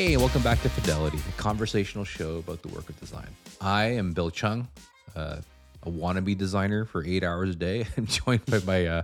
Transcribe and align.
Hey, 0.00 0.16
welcome 0.16 0.40
back 0.40 0.62
to 0.62 0.70
Fidelity, 0.70 1.18
a 1.28 1.32
conversational 1.38 2.06
show 2.06 2.38
about 2.38 2.62
the 2.62 2.68
work 2.68 2.88
of 2.88 2.98
design. 2.98 3.28
I 3.60 3.84
am 3.84 4.14
Bill 4.14 4.30
Chung, 4.30 4.66
uh, 5.14 5.40
a 5.82 5.90
wannabe 5.90 6.38
designer 6.38 6.86
for 6.86 7.04
eight 7.04 7.22
hours 7.22 7.50
a 7.50 7.54
day. 7.54 7.86
I'm 7.98 8.06
joined 8.06 8.46
by 8.46 8.60
my, 8.60 8.86
uh, 8.86 9.02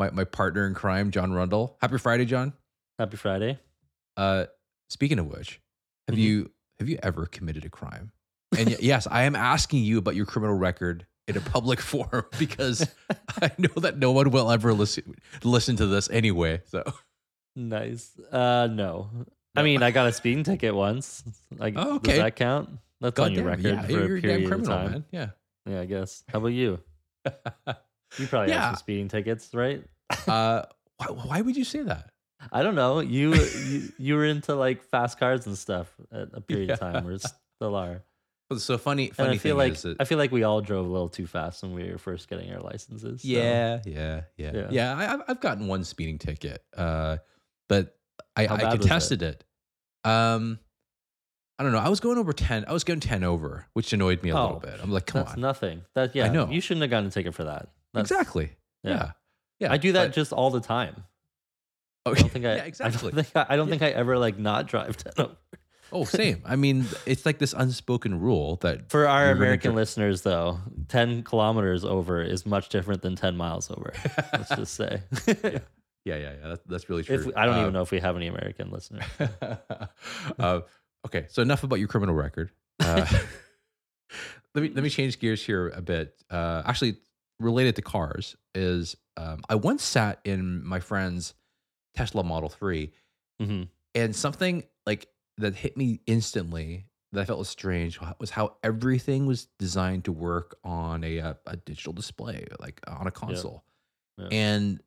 my 0.00 0.10
my 0.10 0.24
partner 0.24 0.66
in 0.66 0.74
crime, 0.74 1.12
Jon 1.12 1.32
Rundle. 1.32 1.76
Happy 1.80 1.96
Friday, 1.96 2.24
Jon. 2.24 2.54
Happy 2.98 3.16
Friday. 3.16 3.60
Uh, 4.16 4.46
speaking 4.90 5.20
of 5.20 5.26
which, 5.26 5.60
have 6.08 6.16
Mhm. 6.18 6.22
you 6.22 6.50
have 6.80 6.88
you 6.88 6.98
ever 7.04 7.26
committed 7.26 7.64
a 7.64 7.70
crime? 7.70 8.10
And 8.58 8.70
y- 8.70 8.76
yes, 8.80 9.06
I 9.08 9.22
am 9.22 9.36
asking 9.36 9.84
you 9.84 9.98
about 9.98 10.16
your 10.16 10.26
criminal 10.26 10.56
record 10.56 11.06
in 11.28 11.36
a 11.36 11.40
public 11.40 11.80
forum 11.92 12.24
because 12.40 12.84
I 13.40 13.52
know 13.58 13.80
that 13.80 13.96
no 13.96 14.10
one 14.10 14.32
will 14.32 14.50
ever 14.50 14.74
listen 14.74 15.14
listen 15.44 15.76
to 15.76 15.86
this 15.86 16.10
anyway. 16.10 16.62
So 16.66 16.82
Nice. 17.54 18.18
Uh, 18.32 18.66
no. 18.68 19.08
I 19.54 19.62
mean, 19.62 19.82
I 19.82 19.90
got 19.90 20.06
a 20.06 20.12
speeding 20.12 20.44
ticket 20.44 20.74
once. 20.74 21.22
Like, 21.58 21.74
Oh, 21.76 21.96
okay. 21.96 22.12
does 22.12 22.18
that 22.18 22.36
count? 22.36 22.70
That's 23.00 23.18
on 23.20 23.34
your 23.34 23.44
Goddamn, 23.44 23.64
record 23.64 23.76
yeah, 23.76 23.86
for 23.86 24.06
you're 24.06 24.16
a 24.16 24.20
damn 24.22 24.30
period 24.40 24.52
of 24.52 24.64
time. 24.66 24.90
man. 24.92 25.04
Yeah. 25.10 25.26
Yeah, 25.66 25.80
I 25.80 25.84
guess. 25.84 26.24
How 26.28 26.38
about 26.38 26.48
you? 26.48 26.80
You 28.18 28.26
probably 28.26 28.50
Yeah. 28.50 28.60
have 28.60 28.64
some 28.70 28.76
speeding 28.76 29.08
tickets, 29.08 29.54
right? 29.54 29.82
uh, 30.28 30.62
why, 30.98 31.06
why 31.06 31.40
would 31.40 31.56
you 31.56 31.64
say 31.64 31.82
that? 31.82 32.10
I 32.52 32.62
don't 32.62 32.74
know. 32.74 33.00
You 33.00 33.34
you, 33.34 33.88
you 33.98 34.14
were 34.16 34.26
into 34.26 34.54
like 34.54 34.82
fast 34.82 35.18
cars 35.18 35.46
and 35.46 35.56
stuff 35.56 35.90
at 36.12 36.28
a 36.34 36.40
period 36.42 36.70
of 36.72 36.78
time, 36.80 37.06
or 37.06 37.16
still 37.18 37.74
are. 37.74 38.02
So 38.58 38.76
funny, 38.76 39.06
And 39.08 39.16
funny 39.16 39.30
I 39.30 39.38
feel 39.38 39.52
thing 39.56 39.58
like 39.70 39.72
is 39.74 39.82
that 39.82 39.96
I 40.00 40.04
feel 40.04 40.18
like 40.18 40.30
we 40.30 40.42
all 40.42 40.60
drove 40.60 40.84
a 40.84 40.88
little 40.90 41.08
too 41.08 41.26
fast 41.26 41.62
when 41.62 41.72
we 41.72 41.90
were 41.90 41.96
first 41.96 42.28
getting 42.28 42.52
our 42.52 42.60
licenses. 42.60 43.22
so- 43.22 43.28
yeah, 43.28 43.80
yeah, 43.86 44.22
yeah, 44.36 44.50
Yeah. 44.54 44.66
yeah. 44.70 44.94
I, 44.96 45.12
I've- 45.14 45.22
I've 45.28 45.40
gotten 45.40 45.66
one 45.68 45.84
speeding 45.84 46.18
ticket, 46.18 46.62
uh, 46.76 47.16
but 47.70 47.96
I, 48.36 48.46
I 48.46 48.52
was 48.52 48.74
it? 48.74 48.78
contested 48.80 49.22
it. 49.22 49.44
Um, 50.04 50.58
I 51.58 51.62
don't 51.62 51.72
know. 51.72 51.78
I 51.78 51.88
was 51.88 52.00
going 52.00 52.18
over 52.18 52.32
ten. 52.32 52.64
I 52.66 52.72
was 52.72 52.84
going 52.84 53.00
ten 53.00 53.22
over, 53.24 53.66
which 53.74 53.92
annoyed 53.92 54.22
me 54.22 54.30
a 54.30 54.34
little 54.34 54.56
Oh, 54.56 54.60
bit. 54.60 54.80
I'm 54.82 54.90
like, 54.90 55.06
come 55.06 55.22
That's 55.22 55.34
on, 55.34 55.40
nothing. 55.40 55.82
That 55.94 56.14
yeah. 56.14 56.24
I 56.24 56.28
know. 56.28 56.48
You 56.48 56.60
shouldn't 56.60 56.82
have 56.82 56.90
gotten 56.90 57.06
a 57.08 57.10
ticket 57.10 57.34
for 57.34 57.44
that. 57.44 57.68
That's, 57.94 58.10
exactly. 58.10 58.52
yeah. 58.82 58.90
Yeah, 58.92 59.10
yeah. 59.60 59.72
I 59.72 59.76
do 59.76 59.92
that 59.92 60.06
but- 60.08 60.14
just 60.14 60.32
all 60.32 60.50
the 60.50 60.60
time. 60.60 61.04
oh, 62.06 62.12
I 62.12 62.14
don't 62.14 62.30
think 62.30 62.44
I. 62.46 62.56
yeah, 62.56 62.64
exactly. 62.64 63.10
I 63.12 63.14
don't 63.14 63.24
think 63.24 63.36
I, 63.36 63.46
I, 63.50 63.56
don't 63.56 63.68
think 63.68 63.82
I 63.82 63.90
ever 63.90 64.18
like 64.18 64.38
not 64.38 64.66
drive 64.66 64.96
ten 65.04 65.12
over. 65.18 65.36
oh, 65.92 66.04
same. 66.04 66.42
I 66.44 66.56
mean, 66.56 66.86
it's 67.06 67.24
like 67.26 67.38
this 67.38 67.52
unspoken 67.56 68.18
rule 68.18 68.56
that 68.62 68.90
For 68.90 69.06
our 69.06 69.30
American 69.30 69.74
listeners, 69.76 70.22
though, 70.22 70.58
ten 70.88 71.22
kilometers 71.22 71.84
over 71.84 72.20
is 72.22 72.44
much 72.44 72.70
different 72.70 73.02
than 73.02 73.14
ten 73.14 73.36
miles 73.36 73.70
over. 73.70 73.92
Let's 74.32 74.48
just 74.48 74.74
say. 74.74 75.02
yeah, 75.44 75.58
yeah, 76.04 76.16
yeah. 76.16 76.32
That's, 76.48 76.62
that's 76.66 76.88
really 76.90 77.02
true. 77.04 77.26
we- 77.26 77.34
I 77.34 77.46
don't 77.46 77.56
Uh, 77.56 77.60
even 77.62 77.72
know 77.72 77.82
if 77.82 77.90
we 77.90 78.00
have 78.00 78.16
any 78.16 78.26
American 78.26 78.70
listeners. 78.70 79.04
uh, 80.38 80.60
okay, 81.06 81.26
so 81.28 81.42
enough 81.42 81.64
about 81.64 81.76
your 81.78 81.88
criminal 81.88 82.14
record. 82.14 82.50
Uh, 82.80 83.06
let 84.54 84.62
me 84.62 84.70
let 84.74 84.82
me 84.82 84.90
change 84.90 85.18
gears 85.18 85.44
here 85.44 85.68
a 85.68 85.80
bit. 85.82 86.14
Uh, 86.30 86.62
actually, 86.64 86.96
related 87.40 87.76
to 87.76 87.82
cars 87.82 88.36
is 88.54 88.96
um, 89.16 89.40
I 89.48 89.54
once 89.54 89.82
sat 89.82 90.20
in 90.24 90.64
my 90.66 90.80
friend's 90.80 91.34
Tesla 91.94 92.22
Model 92.24 92.48
Three, 92.48 92.92
hmm 93.40 93.64
and 93.94 94.16
something 94.16 94.64
like 94.86 95.06
that 95.38 95.54
hit 95.54 95.76
me 95.76 96.00
instantly 96.06 96.86
that 97.12 97.20
I 97.20 97.24
felt 97.26 97.38
was 97.38 97.48
strange 97.50 97.98
was 98.18 98.30
how 98.30 98.56
everything 98.62 99.26
was 99.26 99.48
designed 99.58 100.04
to 100.06 100.12
work 100.12 100.56
on 100.64 101.04
a 101.04 101.20
uh, 101.20 101.34
a 101.46 101.56
digital 101.56 101.92
display, 101.92 102.46
like 102.60 102.80
on 102.86 103.06
a 103.06 103.10
console, 103.10 103.64
Yeah. 104.18 104.28
and 104.30 104.80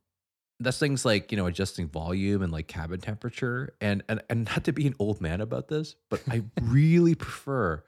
that's 0.60 0.80
things 0.80 1.04
like 1.06 1.32
you 1.32 1.38
know 1.38 1.48
adjusting 1.48 1.88
volume 1.88 2.42
and 2.42 2.52
like 2.52 2.68
cabin 2.68 3.00
temperature, 3.02 3.74
and 3.82 4.04
and 4.10 4.22
and 4.30 4.46
not 4.46 4.64
to 4.66 4.72
be 4.74 4.88
an 4.88 4.96
old 5.00 5.22
man 5.22 5.42
about 5.42 5.68
this, 5.68 5.96
but 6.10 6.22
I 6.30 6.44
really 6.62 7.16
prefer 7.16 7.84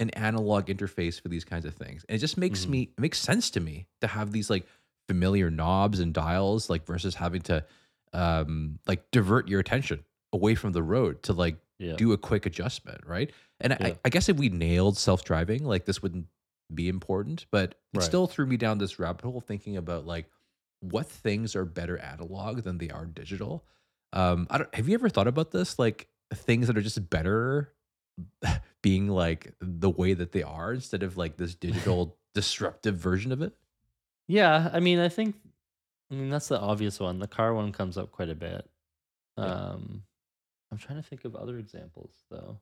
an 0.00 0.10
analog 0.10 0.66
interface 0.66 1.20
for 1.20 1.28
these 1.28 1.44
kinds 1.44 1.64
of 1.64 1.74
things, 1.74 2.04
and 2.08 2.16
it 2.16 2.18
just 2.18 2.36
makes 2.38 2.66
Mhm. 2.66 2.70
me 2.70 2.82
it 2.96 3.00
makes 3.00 3.18
sense 3.18 3.50
to 3.50 3.60
me 3.60 3.86
to 4.00 4.06
have 4.06 4.32
these 4.32 4.50
like 4.50 4.66
familiar 5.08 5.50
knobs 5.50 6.00
and 6.00 6.12
dials, 6.12 6.68
like 6.68 6.86
versus 6.86 7.14
having 7.14 7.42
to 7.42 7.64
um 8.12 8.78
like 8.86 9.10
divert 9.10 9.48
your 9.48 9.60
attention 9.60 10.04
away 10.32 10.54
from 10.54 10.72
the 10.72 10.82
road 10.82 11.22
to 11.22 11.32
like 11.32 11.56
Yeah. 11.78 11.96
do 11.96 12.12
a 12.12 12.18
quick 12.18 12.46
adjustment, 12.46 13.00
right? 13.06 13.30
And 13.60 13.76
Yeah. 13.78 13.86
I, 13.88 13.98
I 14.04 14.08
guess 14.08 14.28
if 14.28 14.36
we 14.36 14.48
nailed 14.48 14.96
self 14.96 15.24
driving, 15.24 15.64
like 15.64 15.84
this 15.84 16.02
wouldn't 16.02 16.26
be 16.74 16.88
important, 16.88 17.46
but 17.50 17.70
it 17.94 17.98
Right. 17.98 18.04
still 18.04 18.26
threw 18.26 18.44
me 18.46 18.56
down 18.56 18.78
this 18.78 18.98
rabbit 18.98 19.24
hole 19.24 19.40
thinking 19.40 19.76
about 19.76 20.06
like 20.06 20.26
what 20.80 21.06
things 21.08 21.56
are 21.56 21.64
better 21.64 21.98
analog 21.98 22.62
than 22.62 22.78
they 22.78 22.90
are 22.90 23.06
digital. 23.06 23.64
Um, 24.12 24.46
I 24.50 24.58
don't. 24.58 24.74
Have 24.74 24.88
you 24.88 24.94
ever 24.94 25.08
thought 25.08 25.28
about 25.28 25.50
this? 25.50 25.78
Like 25.78 26.08
things 26.34 26.66
that 26.66 26.76
are 26.76 26.82
just 26.82 27.10
better 27.10 27.72
being 28.82 29.08
like 29.08 29.54
the 29.60 29.90
way 29.90 30.14
that 30.14 30.32
they 30.32 30.42
are 30.42 30.72
instead 30.72 31.02
of 31.02 31.16
like 31.16 31.36
this 31.36 31.54
digital 31.54 32.16
disruptive 32.34 32.96
version 32.96 33.32
of 33.32 33.42
it. 33.42 33.54
Yeah, 34.26 34.70
I 34.72 34.80
mean, 34.80 34.98
I 34.98 35.08
think, 35.08 35.36
I 36.10 36.14
mean, 36.14 36.28
that's 36.28 36.48
the 36.48 36.60
obvious 36.60 37.00
one. 37.00 37.18
The 37.18 37.26
car 37.26 37.54
one 37.54 37.72
comes 37.72 37.96
up 37.96 38.12
quite 38.12 38.28
a 38.28 38.34
bit. 38.34 38.68
Yeah. 39.38 39.44
Um, 39.44 40.02
I'm 40.70 40.78
trying 40.78 41.02
to 41.02 41.08
think 41.08 41.24
of 41.24 41.34
other 41.34 41.58
examples 41.58 42.12
though. 42.30 42.58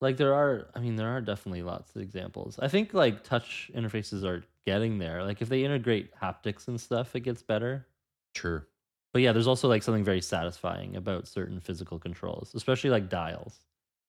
Like 0.00 0.16
there 0.16 0.34
are, 0.34 0.68
I 0.74 0.80
mean, 0.80 0.96
there 0.96 1.08
are 1.08 1.20
definitely 1.20 1.62
lots 1.62 1.94
of 1.96 2.02
examples. 2.02 2.58
I 2.58 2.68
think 2.68 2.92
like 2.94 3.24
touch 3.24 3.70
interfaces 3.74 4.22
are 4.24 4.44
getting 4.66 4.98
there. 4.98 5.22
Like 5.24 5.40
if 5.40 5.48
they 5.48 5.64
integrate 5.64 6.14
haptics 6.16 6.68
and 6.68 6.80
stuff, 6.80 7.14
it 7.16 7.20
gets 7.20 7.42
better. 7.42 7.86
Sure. 8.34 8.66
But 9.12 9.22
yeah, 9.22 9.32
there's 9.32 9.46
also 9.46 9.68
like 9.68 9.82
something 9.82 10.04
very 10.04 10.20
satisfying 10.20 10.96
about 10.96 11.28
certain 11.28 11.60
physical 11.60 11.98
controls, 11.98 12.52
especially 12.54 12.90
like 12.90 13.08
dials. 13.08 13.60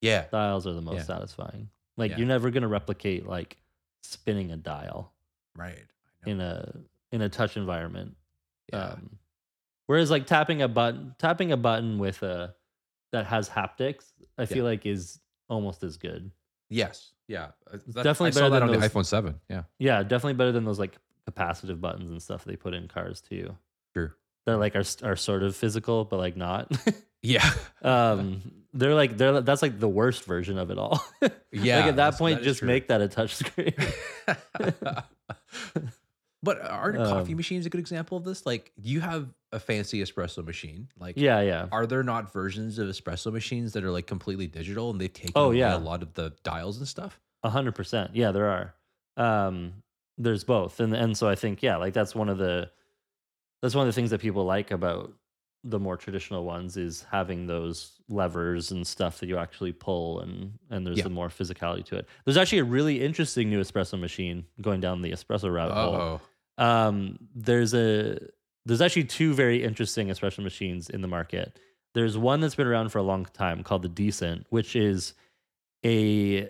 Yeah. 0.01 0.25
Dials 0.31 0.66
are 0.68 0.73
the 0.73 0.81
most 0.81 0.96
Yeah. 0.97 1.03
satisfying. 1.03 1.69
Like 1.97 2.12
Yeah. 2.12 2.17
you're 2.17 2.28
never 2.28 2.50
gonna 2.50 2.67
replicate 2.67 3.25
like 3.25 3.57
spinning 4.03 4.52
a 4.52 4.57
dial 4.57 5.13
Right. 5.56 5.85
In 6.25 6.41
a 6.41 6.73
in 7.12 7.22
a 7.22 7.29
touch 7.29 7.56
environment. 7.56 8.17
yeah. 8.73 8.88
Um, 8.94 9.17
whereas 9.85 10.12
like 10.12 10.25
tapping 10.25 10.62
a 10.62 10.67
button, 10.67 11.16
tapping 11.19 11.52
a 11.53 11.57
button 11.57 12.00
with 12.00 12.22
a 12.23 12.56
that 13.12 13.28
has 13.28 13.47
haptics, 13.47 14.12
I 14.38 14.46
feel 14.46 14.66
like 14.66 14.85
is 14.85 15.19
almost 15.50 15.83
as 15.83 15.97
good. 15.97 16.31
yes. 16.69 17.11
Yeah. 17.28 17.47
Uh, 17.72 17.78
that- 17.88 18.03
definitely 18.03 18.28
I 18.28 18.31
saw 18.31 18.39
better 18.41 18.50
than 18.51 18.63
on 18.63 18.72
the 18.72 18.78
those- 18.78 18.91
iPhone 18.91 19.06
Seven. 19.06 19.39
Yeah. 19.50 19.63
Yeah, 19.79 20.03
definitely 20.03 20.33
better 20.33 20.51
than 20.51 20.63
those 20.66 20.78
like 20.79 20.95
capacitive 21.29 21.81
buttons 21.81 22.11
and 22.11 22.22
stuff 22.22 22.45
they 22.45 22.56
put 22.56 22.73
in 22.75 22.88
cars 22.88 23.19
too. 23.22 23.55
Sure. 23.95 24.16
That 24.45 24.57
like 24.57 24.75
are 24.75 24.84
are 25.03 25.16
sort 25.16 25.41
of 25.41 25.55
physical, 25.55 26.05
but 26.05 26.17
like 26.17 26.38
not. 26.38 26.72
Yeah. 27.23 27.50
um, 27.81 28.44
they're 28.72 28.94
like 28.94 29.17
they're 29.17 29.41
that's 29.41 29.63
like 29.63 29.79
the 29.79 29.89
worst 29.89 30.25
version 30.25 30.59
of 30.59 30.69
it 30.69 30.78
all. 30.78 31.03
Yeah, 31.51 31.78
like 31.79 31.85
at 31.88 31.95
that 31.95 32.17
point, 32.19 32.38
that 32.38 32.44
just 32.44 32.59
true. 32.59 32.67
make 32.67 32.89
that 32.89 33.01
a 33.01 33.07
touch 33.07 33.34
screen. 33.34 33.73
but 36.45 36.61
aren't 36.61 36.95
coffee 36.97 37.33
Um, 37.33 37.38
machines 37.38 37.66
a 37.66 37.69
good 37.69 37.79
example 37.81 38.17
of 38.17 38.23
this? 38.23 38.45
Like, 38.45 38.72
you 38.81 39.01
have 39.01 39.33
a 39.51 39.59
fancy 39.59 40.01
espresso 40.01 40.45
machine. 40.45 40.88
Like, 40.97 41.16
yeah, 41.17 41.41
yeah. 41.41 41.67
are 41.73 41.85
there 41.85 42.03
not 42.03 42.31
versions 42.31 42.79
of 42.79 42.88
espresso 42.88 43.33
machines 43.33 43.73
that 43.73 43.83
are 43.83 43.91
like 43.91 44.07
completely 44.07 44.47
digital 44.47 44.89
and 44.91 45.01
they've 45.01 45.11
taken 45.11 45.34
Oh, 45.35 45.47
away 45.47 45.57
yeah. 45.59 45.75
a 45.75 45.79
lot 45.79 46.01
of 46.01 46.13
the 46.13 46.31
dials 46.44 46.78
and 46.78 46.88
stuff? 46.88 47.19
A 47.44 47.50
hundred 47.50 47.75
percent. 47.75 48.16
Yeah, 48.16 48.31
there 48.31 48.47
are. 48.50 48.73
Um, 49.17 49.84
there's 50.17 50.44
both, 50.45 50.79
and 50.79 50.94
and 50.95 51.17
so 51.17 51.28
I 51.28 51.35
think 51.35 51.61
yeah, 51.61 51.75
like 51.75 51.94
that's 51.94 52.16
one 52.16 52.29
of 52.29 52.38
the 52.38 52.69
that's 53.61 53.75
one 53.75 53.88
of 53.88 53.94
the 53.94 53.97
things 54.00 54.11
that 54.11 54.22
people 54.22 54.45
like 54.45 54.72
about 54.72 55.11
the 55.67 55.79
more 55.79 55.97
traditional 55.97 56.45
ones 56.45 56.78
is 56.78 57.05
having 57.11 57.47
those 57.47 57.94
levers 58.07 58.69
and 58.72 58.85
stuff 58.85 59.19
that 59.19 59.28
you 59.29 59.38
actually 59.38 59.72
pull, 59.73 60.19
and 60.22 60.53
and 60.69 60.85
there's 60.85 60.97
Yeah. 60.97 61.03
the 61.05 61.09
more 61.09 61.29
physicality 61.29 61.84
to 61.85 61.97
it. 61.97 62.07
There's 62.23 62.38
actually 62.38 62.59
a 62.59 62.63
really 62.66 63.01
interesting 63.03 63.50
new 63.50 63.59
espresso 63.61 64.00
machine 64.00 64.45
going 64.61 64.79
down 64.79 65.01
the 65.01 65.11
espresso 65.11 65.51
rabbit 65.53 65.73
hole. 65.73 66.22
Um, 66.57 67.17
there's 67.33 67.73
a 67.73 68.19
there's 68.66 68.81
actually 68.81 69.05
two 69.05 69.33
very 69.33 69.63
interesting 69.63 70.07
espresso 70.07 70.43
machines 70.43 70.90
in 70.90 71.02
the 71.02 71.07
market. 71.07 71.59
There's 71.93 72.17
one 72.17 72.41
that's 72.41 72.55
been 72.55 72.67
around 72.67 72.90
for 72.90 72.97
a 72.97 73.03
long 73.03 73.25
time 73.25 73.63
called 73.63 73.84
the 73.84 73.90
Decent, 73.90 74.46
which 74.49 74.75
is 74.75 75.13
a 75.85 76.49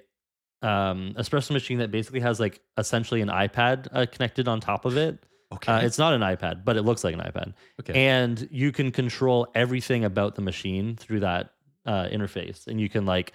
um, 0.61 1.13
espresso 1.17 1.51
machine 1.51 1.79
that 1.79 1.91
basically 1.91 2.21
has 2.21 2.39
like 2.39 2.61
essentially 2.77 3.21
an 3.21 3.29
iPad 3.29 3.87
uh, 3.91 4.05
connected 4.11 4.47
on 4.47 4.59
top 4.59 4.85
of 4.85 4.97
it. 4.97 5.23
okay. 5.53 5.73
Uh, 5.73 5.79
it's 5.81 5.99
not 5.99 6.13
an 6.13 6.21
iPad, 6.21 6.63
but 6.63 6.77
it 6.77 6.83
looks 6.83 7.03
like 7.03 7.13
an 7.13 7.19
iPad, 7.19 7.53
okay. 7.79 8.07
and 8.07 8.47
you 8.51 8.71
can 8.71 8.91
control 8.91 9.47
everything 9.53 10.05
about 10.05 10.35
the 10.35 10.41
machine 10.41 10.95
through 10.95 11.19
that 11.19 11.51
uh, 11.85 12.07
interface, 12.11 12.65
and 12.67 12.79
you 12.81 12.89
can 12.89 13.05
like 13.05 13.33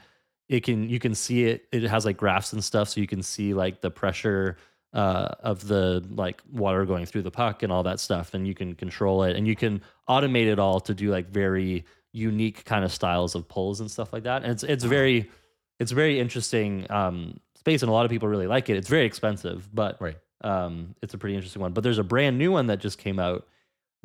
it 0.48 0.64
can 0.64 0.88
you 0.88 0.98
can 0.98 1.14
see 1.14 1.44
it. 1.44 1.66
It 1.70 1.82
has 1.84 2.04
like 2.04 2.16
graphs 2.16 2.52
and 2.52 2.64
stuff, 2.64 2.88
so 2.88 3.00
you 3.00 3.06
can 3.06 3.22
see 3.22 3.54
like 3.54 3.82
the 3.82 3.90
pressure 3.90 4.56
uh, 4.92 5.28
of 5.40 5.66
the 5.68 6.04
like 6.10 6.42
water 6.52 6.84
going 6.84 7.06
through 7.06 7.22
the 7.22 7.30
puck 7.30 7.62
and 7.62 7.72
all 7.72 7.82
that 7.84 8.00
stuff, 8.00 8.34
and 8.34 8.46
you 8.46 8.54
can 8.54 8.74
control 8.74 9.22
it, 9.22 9.36
and 9.36 9.46
you 9.46 9.56
can 9.56 9.82
automate 10.08 10.46
it 10.46 10.58
all 10.58 10.80
to 10.80 10.94
do 10.94 11.10
like 11.10 11.28
very 11.30 11.84
unique 12.12 12.64
kind 12.64 12.84
of 12.84 12.92
styles 12.92 13.34
of 13.34 13.46
pulls 13.48 13.80
and 13.80 13.90
stuff 13.90 14.12
like 14.12 14.24
that. 14.24 14.42
And 14.42 14.52
it's 14.52 14.62
it's 14.62 14.84
very 14.84 15.30
it's 15.78 15.92
very 15.92 16.18
interesting 16.18 16.86
um, 16.90 17.38
space, 17.54 17.82
and 17.82 17.90
a 17.90 17.92
lot 17.92 18.04
of 18.04 18.10
people 18.10 18.28
really 18.28 18.46
like 18.46 18.68
it. 18.68 18.76
It's 18.76 18.88
very 18.88 19.06
expensive, 19.06 19.68
but 19.72 20.00
right. 20.00 20.16
um, 20.42 20.94
it's 21.02 21.14
a 21.14 21.18
pretty 21.18 21.36
interesting 21.36 21.62
one. 21.62 21.72
But 21.72 21.84
there's 21.84 21.98
a 21.98 22.04
brand 22.04 22.36
new 22.38 22.52
one 22.52 22.66
that 22.66 22.80
just 22.80 22.98
came 22.98 23.18
out 23.18 23.46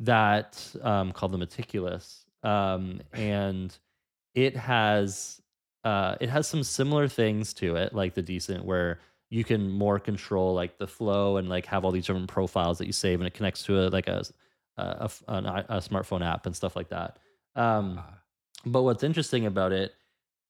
that 0.00 0.74
um, 0.82 1.12
called 1.12 1.32
the 1.32 1.38
Meticulous, 1.38 2.24
um, 2.42 3.00
and 3.12 3.76
it 4.34 4.56
has 4.56 5.40
uh, 5.84 6.16
it 6.20 6.28
has 6.28 6.46
some 6.46 6.62
similar 6.62 7.08
things 7.08 7.54
to 7.54 7.76
it, 7.76 7.94
like 7.94 8.14
the 8.14 8.22
decent, 8.22 8.64
where 8.64 9.00
you 9.30 9.42
can 9.44 9.70
more 9.70 9.98
control 9.98 10.54
like 10.54 10.78
the 10.78 10.86
flow 10.86 11.36
and 11.38 11.48
like 11.48 11.66
have 11.66 11.84
all 11.84 11.90
these 11.90 12.06
different 12.06 12.28
profiles 12.28 12.78
that 12.78 12.86
you 12.86 12.92
save, 12.92 13.20
and 13.20 13.26
it 13.26 13.34
connects 13.34 13.62
to 13.64 13.78
a 13.80 13.88
like 13.88 14.06
a 14.08 14.22
an 14.76 15.46
i- 15.46 15.60
a 15.68 15.78
smartphone 15.78 16.24
app 16.24 16.46
and 16.46 16.54
stuff 16.54 16.76
like 16.76 16.88
that. 16.90 17.18
Um, 17.54 17.98
Ah, 17.98 18.18
but 18.64 18.82
what's 18.82 19.02
interesting 19.02 19.46
about 19.46 19.72
it 19.72 19.94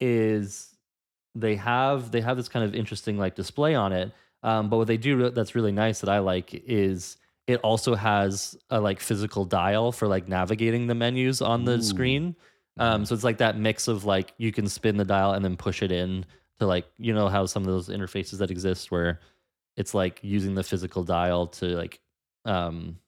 is 0.01 0.75
they 1.35 1.57
have 1.57 2.11
they 2.11 2.21
have 2.21 2.37
this 2.37 2.49
kind 2.49 2.65
of 2.65 2.75
interesting 2.75 3.19
like 3.19 3.35
display 3.35 3.75
on 3.75 3.93
it. 3.93 4.13
Um, 4.43 4.69
but 4.69 4.77
what 4.77 4.87
they 4.87 4.97
do 4.97 5.31
that's 5.31 5.55
really 5.55 5.73
nice 5.73 6.01
that 6.01 6.09
I 6.11 6.19
like 6.19 6.55
is 6.67 7.17
it 7.47 7.61
also 7.61 7.95
has 7.95 8.57
a 8.71 8.81
like 8.81 9.01
physical 9.01 9.45
dial 9.45 9.93
for 9.93 10.09
like 10.09 10.29
navigating 10.29 10.87
the 10.87 10.95
menus 10.95 11.41
on 11.41 11.65
the 11.65 11.79
Ooh. 11.79 11.83
screen. 11.83 12.37
Um, 12.79 13.07
so 13.07 13.15
it's 13.15 13.25
like 13.25 13.39
that 13.39 13.57
mix 13.59 13.89
of 13.89 14.05
like 14.05 14.35
you 14.37 14.53
can 14.53 14.69
spin 14.69 14.97
the 14.99 15.05
dial 15.05 15.33
and 15.33 15.45
then 15.45 15.57
push 15.57 15.83
it 15.83 15.91
in 15.91 16.27
to 16.59 16.67
like 16.67 16.87
you 16.99 17.13
know 17.15 17.29
how 17.29 17.47
some 17.47 17.63
of 17.63 17.69
those 17.69 17.89
interfaces 17.89 18.39
that 18.39 18.51
exist 18.51 18.91
where 18.91 19.21
it's 19.77 19.95
like 19.95 20.21
using 20.23 20.55
the 20.55 20.63
physical 20.63 21.05
dial 21.05 21.47
to 21.47 21.67
like 21.67 22.01
um, 22.45 22.99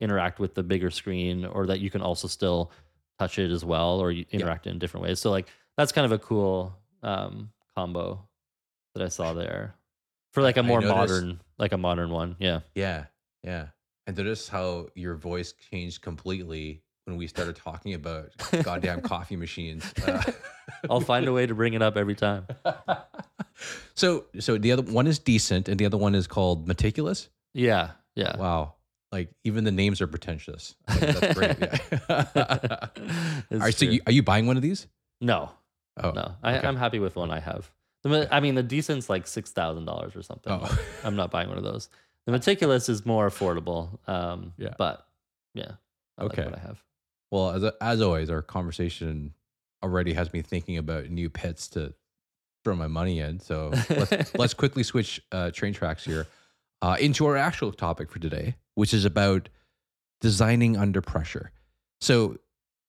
interact 0.00 0.38
with 0.38 0.54
the 0.54 0.62
bigger 0.62 0.90
screen, 0.90 1.44
or 1.44 1.66
that 1.66 1.80
you 1.80 1.90
can 1.90 2.02
also 2.02 2.28
still 2.28 2.70
touch 3.18 3.38
it 3.38 3.50
as 3.50 3.64
well, 3.64 4.00
or 4.00 4.10
you 4.10 4.24
interact 4.30 4.66
in 4.66 4.78
different 4.78 5.04
ways. 5.04 5.20
So 5.20 5.30
like 5.30 5.48
that's 5.76 5.92
kind 5.92 6.04
of 6.04 6.12
a 6.12 6.18
cool 6.18 6.76
um, 7.02 7.50
combo 7.74 8.26
that 8.94 9.02
I 9.02 9.08
saw 9.08 9.32
there 9.32 9.74
for 10.32 10.42
like 10.42 10.56
a 10.56 10.62
more 10.62 10.80
noticed- 10.80 10.96
modern, 11.12 11.40
like 11.58 11.72
a 11.72 11.78
modern 11.78 12.10
one. 12.10 12.36
Yeah. 12.38 12.60
yeah, 12.74 13.06
yeah. 13.42 13.68
And 14.06 14.16
notice 14.16 14.48
how 14.48 14.88
your 14.94 15.14
voice 15.14 15.54
changed 15.70 16.02
completely 16.02 16.82
when 17.04 17.16
we 17.16 17.26
started 17.26 17.56
talking 17.56 17.94
about 17.94 18.30
goddamn 18.62 19.00
coffee 19.00 19.36
machines. 19.36 19.84
Uh, 20.06 20.22
I'll 20.90 21.00
find 21.00 21.26
a 21.26 21.32
way 21.32 21.46
to 21.46 21.54
bring 21.54 21.74
it 21.74 21.82
up 21.82 21.96
every 21.96 22.14
time. 22.14 22.46
so, 23.94 24.24
so 24.38 24.58
the 24.58 24.72
other 24.72 24.82
one 24.82 25.06
is 25.06 25.18
decent, 25.18 25.68
and 25.68 25.78
the 25.78 25.86
other 25.86 25.96
one 25.98 26.14
is 26.14 26.26
called 26.26 26.66
meticulous. 26.68 27.28
Yeah. 27.54 27.90
Yeah. 28.14 28.36
Wow, 28.36 28.74
like 29.10 29.30
even 29.44 29.64
the 29.64 29.70
names 29.72 30.00
are 30.02 30.06
pretentious. 30.06 30.74
Like, 30.88 31.00
that's 31.00 31.34
great. 31.34 31.56
Yeah. 32.08 32.86
All 33.52 33.58
right, 33.58 33.74
so 33.74 33.86
you, 33.86 34.00
are 34.06 34.12
you 34.12 34.22
buying 34.22 34.46
one 34.46 34.56
of 34.56 34.62
these? 34.62 34.86
no, 35.20 35.50
Oh, 36.02 36.10
no, 36.10 36.32
I, 36.42 36.56
okay. 36.58 36.66
I'm 36.66 36.76
happy 36.76 36.98
with 36.98 37.16
one 37.16 37.30
I 37.30 37.40
have. 37.40 37.70
The, 38.02 38.28
I 38.34 38.40
mean, 38.40 38.54
the 38.54 38.62
decent's 38.62 39.08
like 39.10 39.26
six 39.26 39.50
thousand 39.50 39.84
dollars 39.86 40.14
or 40.16 40.22
something. 40.22 40.52
Oh. 40.52 40.78
I'm 41.04 41.16
not 41.16 41.30
buying 41.30 41.48
one 41.48 41.56
of 41.58 41.64
those. 41.64 41.88
The 42.26 42.32
meticulous 42.32 42.88
is 42.88 43.04
more 43.06 43.28
affordable. 43.28 43.98
Um, 44.08 44.52
Yeah. 44.58 44.74
but 44.78 45.06
yeah, 45.54 45.72
I 46.18 46.24
Okay. 46.24 46.42
like 46.42 46.50
what 46.52 46.58
I 46.60 46.62
have. 46.66 46.82
Well, 47.32 47.50
as 47.50 47.64
as 47.80 48.02
always, 48.02 48.28
our 48.28 48.42
conversation 48.42 49.32
already 49.82 50.12
has 50.12 50.32
me 50.34 50.42
thinking 50.42 50.76
about 50.76 51.08
new 51.08 51.30
pits 51.30 51.66
to 51.68 51.94
throw 52.62 52.76
my 52.76 52.86
money 52.86 53.20
in. 53.20 53.40
So 53.40 53.72
let's 53.88 54.34
let's 54.38 54.54
quickly 54.54 54.82
switch 54.82 55.20
uh, 55.32 55.50
train 55.50 55.72
tracks 55.72 56.04
here 56.04 56.26
uh, 56.82 56.96
into 57.00 57.24
our 57.26 57.38
actual 57.38 57.72
topic 57.72 58.10
for 58.10 58.18
today, 58.18 58.56
which 58.74 58.92
is 58.92 59.06
about 59.06 59.48
designing 60.20 60.76
under 60.76 61.00
pressure. 61.00 61.52
So 62.02 62.36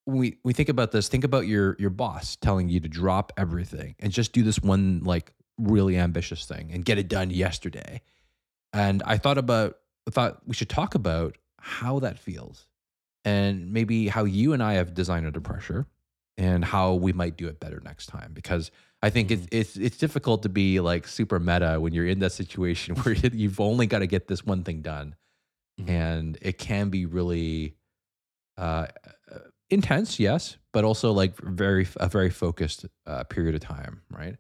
when 0.04 0.18
we 0.18 0.38
we 0.44 0.52
think 0.52 0.68
about 0.68 0.92
this, 0.92 1.08
think 1.08 1.24
about 1.24 1.48
your 1.48 1.78
your 1.80 1.90
boss 1.90 2.36
telling 2.36 2.68
you 2.68 2.82
to 2.82 2.90
drop 2.90 3.32
everything 3.38 3.96
and 4.00 4.12
just 4.12 4.34
do 4.34 4.44
this 4.44 4.60
one 4.60 5.04
like 5.06 5.34
really 5.58 5.98
ambitious 5.98 6.46
thing 6.46 6.70
and 6.74 6.84
get 6.84 6.98
it 6.98 7.08
done 7.08 7.30
yesterday. 7.30 8.02
And 8.74 9.02
I 9.06 9.18
thought 9.18 9.38
about 9.38 9.78
I 10.06 10.12
thought 10.12 10.42
we 10.46 10.54
should 10.54 10.70
talk 10.70 10.96
about 10.96 11.38
how 11.60 12.00
that 12.00 12.20
feels 12.20 12.68
and 13.26 13.72
maybe 13.72 14.08
how 14.08 14.24
you 14.26 14.54
and 14.54 14.62
I 14.62 14.74
have 14.74 14.94
designed 14.94 15.26
under 15.26 15.42
pressure 15.42 15.86
and 16.38 16.66
how 16.66 16.94
we 16.96 17.14
might 17.14 17.38
do 17.38 17.48
it 17.48 17.60
better 17.60 17.80
next 17.84 18.08
time 18.08 18.32
because 18.34 18.72
I 19.02 19.10
think 19.10 19.32
it's 19.32 19.48
it's 19.52 19.76
it's 19.78 19.98
difficult 19.98 20.44
to 20.44 20.50
be 20.50 20.80
like 20.80 21.08
super 21.08 21.40
meta 21.40 21.80
when 21.80 21.94
you're 21.94 22.08
in 22.08 22.20
that 22.20 22.32
situation 22.32 22.96
where 23.04 23.14
you've 23.16 23.60
only 23.60 23.86
got 23.88 24.00
to 24.00 24.08
get 24.08 24.28
this 24.28 24.46
one 24.46 24.64
thing 24.64 24.82
done 24.82 25.16
Mhm. 25.80 25.90
and 25.90 26.38
it 26.42 26.58
can 26.60 26.90
be 26.90 27.06
really 27.08 27.76
uh, 28.58 28.86
uh, 29.32 29.40
intense, 29.72 30.20
yes, 30.20 30.58
but 30.72 30.84
also 30.84 31.12
like 31.12 31.36
very 31.38 31.88
a 31.98 32.08
very 32.08 32.30
focused 32.30 32.86
uh, 33.08 33.24
period 33.24 33.56
of 33.56 33.62
time, 33.62 34.04
right? 34.12 34.36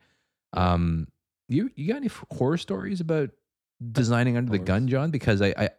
Um, 0.53 1.07
you 1.49 1.71
you 1.75 1.87
got 1.87 1.97
any 1.97 2.11
horror 2.31 2.57
stories 2.57 3.01
about 3.01 3.31
designing 3.91 4.37
under 4.37 4.51
the 4.51 4.59
gun, 4.59 4.87
Jon? 4.87 5.09
Because 5.09 5.41
I, 5.41 5.55
I 5.57 5.69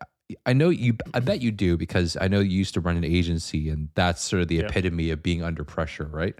I 0.47 0.53
know 0.55 0.71
you. 0.71 0.97
I 1.12 1.21
bet 1.21 1.43
you 1.43 1.50
do 1.50 1.76
because 1.76 2.17
I 2.21 2.29
know 2.29 2.41
you 2.41 2.56
used 2.56 2.75
to 2.75 2.81
run 2.81 2.97
an 2.97 3.05
agency, 3.05 3.69
and 3.69 3.88
that's 3.94 4.23
sort 4.23 4.43
of 4.43 4.49
the 4.49 4.56
Yep. 4.56 4.71
epitome 4.71 5.11
of 5.11 5.23
being 5.23 5.43
under 5.43 5.65
pressure, 5.65 6.06
right? 6.06 6.35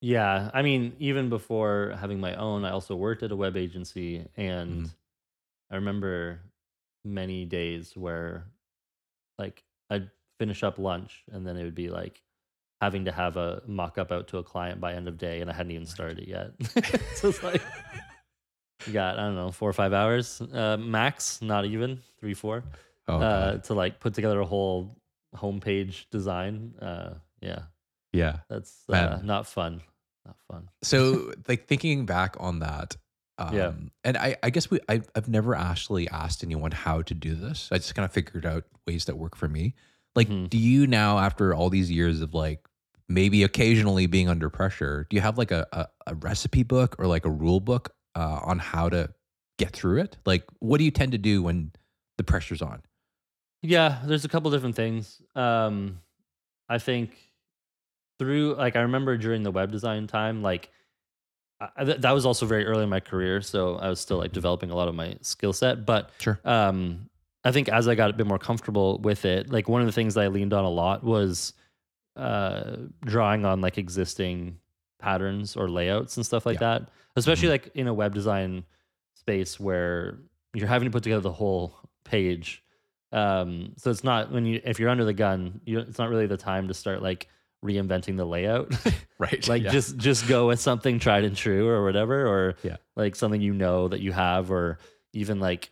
Yeah, 0.00 0.50
I 0.52 0.62
mean, 0.62 0.96
even 0.98 1.28
before 1.28 1.94
having 1.98 2.20
my 2.20 2.34
own, 2.34 2.64
I 2.64 2.70
also 2.70 2.94
worked 2.96 3.22
at 3.22 3.30
a 3.32 3.36
web 3.36 3.56
agency, 3.56 4.26
and 4.36 4.84
Mhm. 4.86 4.90
I 5.70 5.74
remember 5.76 6.40
many 7.04 7.44
days 7.46 7.96
where, 7.96 8.48
like, 9.38 9.64
I'd 9.88 10.10
finish 10.38 10.62
up 10.62 10.78
lunch, 10.78 11.24
and 11.30 11.46
then 11.46 11.56
it 11.56 11.64
would 11.64 11.74
be 11.74 11.88
like 11.88 12.20
having 12.80 13.04
to 13.04 13.12
have 13.12 13.36
a 13.36 13.62
mock 13.66 13.96
up 13.96 14.10
out 14.12 14.26
to 14.28 14.38
a 14.38 14.42
client 14.42 14.80
by 14.80 14.92
end 14.94 15.08
of 15.08 15.16
day, 15.16 15.40
and 15.40 15.48
I 15.48 15.54
hadn't 15.54 15.72
even 15.72 15.86
started 15.86 16.18
it 16.18 16.28
yet. 16.28 16.50
so 17.14 17.28
it's 17.28 17.42
like 17.42 17.62
you 18.86 18.92
got 18.92 19.18
I 19.18 19.22
don't 19.22 19.36
know 19.36 19.52
four 19.52 19.70
or 19.70 19.72
five 19.72 19.92
hours 19.92 20.40
uh, 20.52 20.76
max, 20.76 21.40
not 21.40 21.64
even 21.64 22.00
three 22.18 22.34
four, 22.34 22.64
Oh, 23.08 23.20
uh, 23.20 23.58
to 23.58 23.74
like 23.74 23.98
put 24.00 24.14
together 24.14 24.40
a 24.40 24.46
whole 24.46 24.96
homepage 25.36 26.06
design. 26.10 26.74
Uh, 26.80 27.14
yeah, 27.40 27.62
yeah. 28.12 28.38
that's 28.48 28.84
uh, 28.88 29.20
not 29.22 29.46
fun. 29.46 29.82
Not 30.24 30.36
fun. 30.48 30.68
so 30.84 31.32
like 31.48 31.66
thinking 31.66 32.06
back 32.06 32.36
on 32.38 32.60
that 32.60 32.96
um, 33.38 33.54
Yeah. 33.56 33.72
and 34.04 34.16
I, 34.16 34.36
I 34.42 34.50
guess 34.50 34.70
we 34.70 34.78
I, 34.88 35.02
i've 35.16 35.28
never 35.28 35.52
actually 35.56 36.08
asked 36.08 36.44
anyone 36.44 36.70
how 36.70 37.02
to 37.02 37.12
do 37.14 37.34
this 37.34 37.68
i 37.72 37.76
just 37.78 37.96
kind 37.96 38.04
of 38.04 38.12
figured 38.12 38.46
out 38.46 38.62
ways 38.86 39.06
that 39.06 39.16
work 39.18 39.34
for 39.34 39.48
me 39.48 39.74
like 40.14 40.28
Mhm. 40.28 40.48
do 40.48 40.58
you 40.58 40.86
now 40.86 41.18
after 41.18 41.52
all 41.52 41.70
these 41.70 41.90
years 41.90 42.20
of 42.20 42.34
like 42.34 42.60
maybe 43.08 43.42
occasionally 43.42 44.06
being 44.06 44.28
under 44.28 44.48
pressure 44.48 45.08
do 45.10 45.16
you 45.16 45.20
have 45.22 45.36
like 45.38 45.50
a, 45.50 45.66
a, 45.72 45.88
a 46.06 46.14
recipe 46.14 46.62
book 46.62 46.94
or 47.00 47.08
like 47.08 47.24
a 47.24 47.30
rule 47.30 47.58
book 47.58 47.92
uh, 48.14 48.38
on 48.44 48.60
how 48.60 48.88
to 48.88 49.12
get 49.58 49.72
through 49.72 49.98
it 50.00 50.18
like 50.24 50.44
what 50.60 50.78
do 50.78 50.84
you 50.84 50.92
tend 50.92 51.10
to 51.10 51.18
do 51.18 51.42
when 51.42 51.72
the 52.16 52.22
pressure's 52.22 52.62
on 52.62 52.80
Yeah, 53.62 54.00
there's 54.04 54.24
a 54.24 54.28
couple 54.28 54.50
different 54.50 54.74
things. 54.76 55.22
Um, 55.34 56.00
I 56.68 56.78
think 56.78 57.16
through 58.18 58.54
like 58.56 58.76
I 58.76 58.80
remember 58.82 59.16
during 59.16 59.42
the 59.42 59.50
web 59.50 59.70
design 59.70 60.06
time, 60.06 60.42
like 60.42 60.70
I, 61.76 61.84
th- 61.84 61.98
that 62.00 62.10
was 62.12 62.26
also 62.26 62.44
very 62.44 62.66
early 62.66 62.82
in 62.82 62.88
my 62.88 62.98
career, 63.00 63.40
so 63.40 63.76
I 63.76 63.88
was 63.88 64.00
still 64.00 64.18
like 64.18 64.32
developing 64.32 64.70
a 64.70 64.74
lot 64.74 64.88
of 64.88 64.94
my 64.96 65.16
skill 65.20 65.52
set. 65.52 65.86
But 65.86 66.10
Sure. 66.18 66.40
um, 66.44 67.08
I 67.44 67.52
think 67.52 67.68
as 67.68 67.86
I 67.86 67.94
got 67.94 68.10
a 68.10 68.12
bit 68.14 68.26
more 68.26 68.38
comfortable 68.38 68.98
with 68.98 69.24
it, 69.24 69.50
like 69.50 69.68
one 69.68 69.80
of 69.80 69.86
the 69.86 69.92
things 69.92 70.14
that 70.14 70.22
I 70.24 70.26
leaned 70.28 70.52
on 70.52 70.64
a 70.64 70.70
lot 70.70 71.04
was 71.04 71.52
uh, 72.16 72.76
drawing 73.04 73.44
on 73.44 73.60
like 73.60 73.78
existing 73.78 74.58
patterns 74.98 75.56
or 75.56 75.68
layouts 75.68 76.16
and 76.16 76.26
stuff 76.26 76.44
like 76.46 76.54
Yeah. 76.60 76.78
that. 76.78 76.90
Especially 77.16 77.48
Mhm. 77.48 77.52
like 77.52 77.70
in 77.74 77.86
a 77.86 77.94
web 77.94 78.12
design 78.14 78.64
space 79.14 79.58
where 79.60 80.18
you're 80.54 80.66
having 80.68 80.86
to 80.86 80.92
put 80.92 81.02
together 81.04 81.20
the 81.22 81.32
whole 81.32 81.74
page. 82.04 82.61
Um, 83.12 83.74
so 83.76 83.90
it's 83.90 84.04
not 84.04 84.30
when 84.32 84.46
you 84.46 84.60
if 84.64 84.78
you're 84.80 84.88
under 84.90 85.04
the 85.04 85.12
gun, 85.12 85.60
you, 85.64 85.80
it's 85.80 85.98
not 85.98 86.08
really 86.08 86.26
the 86.26 86.36
time 86.36 86.68
to 86.68 86.74
start 86.74 87.02
like 87.02 87.28
reinventing 87.64 88.16
the 88.16 88.24
layout. 88.24 88.72
right 89.18 89.46
like 89.48 89.62
Yeah. 89.62 89.70
just 89.70 89.96
just 89.98 90.26
go 90.26 90.48
with 90.48 90.60
something 90.60 90.98
tried 90.98 91.24
and 91.24 91.36
true 91.36 91.68
or 91.68 91.84
whatever, 91.84 92.26
or 92.26 92.54
Yeah. 92.62 92.76
like 92.96 93.14
something 93.16 93.40
you 93.40 93.52
know 93.54 93.88
that 93.88 94.00
you 94.00 94.12
have, 94.12 94.50
or 94.50 94.78
even 95.12 95.40
like 95.40 95.70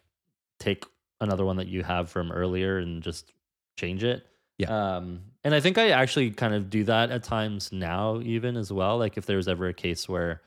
take 0.59 0.85
another 1.20 1.44
one 1.44 1.56
that 1.56 1.66
you 1.68 1.82
have 1.82 2.11
from 2.11 2.30
earlier 2.30 2.78
and 2.78 3.02
just 3.02 3.32
change 3.76 4.04
it. 4.04 4.26
Yeah. 4.59 4.97
Um, 4.97 5.23
and 5.42 5.54
I 5.54 5.61
think 5.61 5.78
I 5.78 5.90
actually 5.90 6.30
kind 6.32 6.52
of 6.54 6.68
do 6.68 6.85
that 6.85 7.11
at 7.11 7.23
times 7.25 7.73
now, 7.73 8.20
even 8.20 8.56
as 8.59 8.70
well. 8.70 8.99
Like 8.99 9.16
if 9.16 9.25
there 9.25 9.38
was 9.38 9.49
ever 9.49 9.68
a 9.68 9.75
case 9.75 10.06
where 10.09 10.42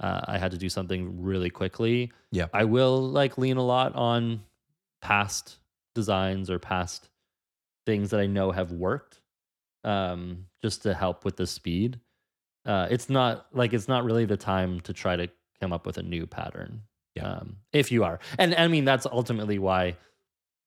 uh, 0.00 0.20
I 0.26 0.38
had 0.38 0.50
to 0.50 0.58
do 0.58 0.68
something 0.68 1.22
really 1.22 1.48
quickly, 1.50 2.10
Yeah. 2.32 2.46
I 2.52 2.64
will 2.64 3.00
like 3.08 3.38
lean 3.38 3.56
a 3.56 3.64
lot 3.64 3.94
on 3.94 4.42
past 5.00 5.58
designs 5.94 6.50
or 6.50 6.58
past 6.58 7.08
things 7.86 8.10
that 8.10 8.20
I 8.20 8.26
know 8.26 8.52
have 8.52 8.72
worked, 8.72 9.20
um, 9.84 10.46
just 10.62 10.82
to 10.82 10.94
help 10.94 11.24
with 11.24 11.36
the 11.36 11.46
speed. 11.46 12.00
Uh, 12.64 12.86
it's 12.90 13.10
not 13.10 13.46
like 13.52 13.72
it's 13.72 13.88
not 13.88 14.04
really 14.04 14.24
the 14.24 14.36
time 14.36 14.80
to 14.82 14.92
try 14.92 15.16
to 15.16 15.28
come 15.60 15.72
up 15.72 15.86
with 15.86 15.98
a 15.98 16.02
new 16.02 16.26
pattern. 16.26 16.82
Yeah. 17.14 17.28
Um, 17.28 17.56
if 17.72 17.92
you 17.92 18.04
are, 18.04 18.20
and 18.38 18.54
I 18.54 18.68
mean 18.68 18.84
that's 18.84 19.06
ultimately 19.06 19.58
why 19.58 19.96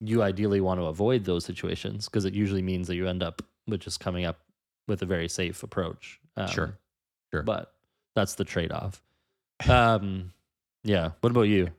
you 0.02 0.22
ideally 0.22 0.62
want 0.62 0.80
to 0.80 0.86
avoid 0.86 1.24
those 1.24 1.46
situations 1.46 2.06
because 2.06 2.26
it 2.26 2.34
usually 2.34 2.62
means 2.62 2.88
that 2.88 2.96
you 2.96 3.08
end 3.08 3.24
up 3.24 3.42
with 3.66 3.80
just 3.82 4.00
coming 4.00 4.26
up 4.26 4.40
with 4.88 5.02
a 5.02 5.06
very 5.06 5.30
safe 5.30 5.64
approach. 5.64 6.20
Um, 6.38 6.48
Sure. 6.48 6.78
Sure. 7.34 7.44
But 7.44 7.72
that's 8.16 8.36
the 8.36 8.44
trade 8.44 8.72
off. 8.72 9.02
Um, 9.68 10.34
yeah. 10.84 11.12
What 11.22 11.32
about 11.32 11.44
you? 11.44 11.70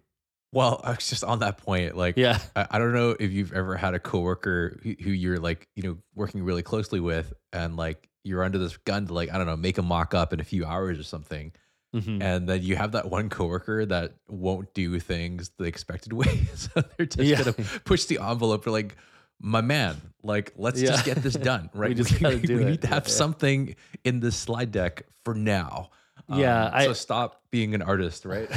Well 0.53 0.81
i 0.85 0.91
was 0.91 1.09
just 1.09 1.25
on 1.25 1.41
that 1.41 1.59
point 1.59 1.97
like 1.97 2.17
Yeah. 2.17 2.39
I, 2.55 2.67
I 2.73 2.79
don't 2.79 2.93
know 2.95 3.17
if 3.19 3.33
you've 3.33 3.53
ever 3.53 3.77
had 3.77 3.95
a 3.95 3.99
coworker 3.99 4.79
who, 4.83 4.95
who 5.03 5.11
you're 5.11 5.39
like, 5.39 5.69
you 5.75 5.83
know, 5.83 5.99
working 6.15 6.43
really 6.43 6.63
closely 6.63 7.01
with, 7.01 7.33
and 7.53 7.77
like 7.77 8.09
you're 8.25 8.43
under 8.43 8.59
this 8.59 8.77
gun 8.79 9.07
to 9.07 9.15
like, 9.15 9.33
I 9.33 9.39
don't 9.39 9.47
know, 9.47 9.57
make 9.57 9.79
a 9.79 9.83
mock 9.83 10.15
up 10.15 10.33
in 10.33 10.41
a 10.41 10.45
few 10.45 10.65
hours 10.65 10.99
or 10.99 11.03
something. 11.05 11.53
Mhm. 11.95 12.21
and 12.23 12.49
then 12.49 12.63
you 12.63 12.77
have 12.77 12.93
that 12.93 13.09
one 13.11 13.29
coworker 13.31 13.87
that 13.87 14.15
won't 14.29 14.75
do 14.75 14.99
things 15.01 15.51
the 15.57 15.65
expected 15.65 16.13
way. 16.21 16.47
so 16.55 16.83
they're 16.97 17.07
just 17.07 17.29
Yeah. 17.29 17.39
gonna 17.39 17.55
push 17.85 18.05
the 18.07 18.19
envelope. 18.21 18.65
They're 18.65 18.73
like, 18.73 18.97
my 19.41 19.61
man, 19.61 20.01
like 20.23 20.53
let's 20.57 20.81
Yeah. 20.81 20.89
just 20.91 21.05
get 21.05 21.17
this 21.23 21.35
done, 21.35 21.71
right? 21.75 21.97
just 22.03 22.19
gotta 22.21 22.39
do 22.39 22.59
we 22.59 22.65
need 22.65 22.83
to 22.83 22.89
have 22.89 23.07
yeah. 23.07 23.13
something 23.13 23.77
in 24.05 24.21
this 24.21 24.37
slide 24.37 24.73
deck 24.73 25.05
for 25.25 25.35
now. 25.35 25.91
Yeah, 26.29 26.67
Um, 26.67 26.71
I- 26.75 26.85
so 26.87 26.93
stop 26.93 27.43
being 27.51 27.75
an 27.75 27.83
artist, 27.83 28.25
right? 28.25 28.51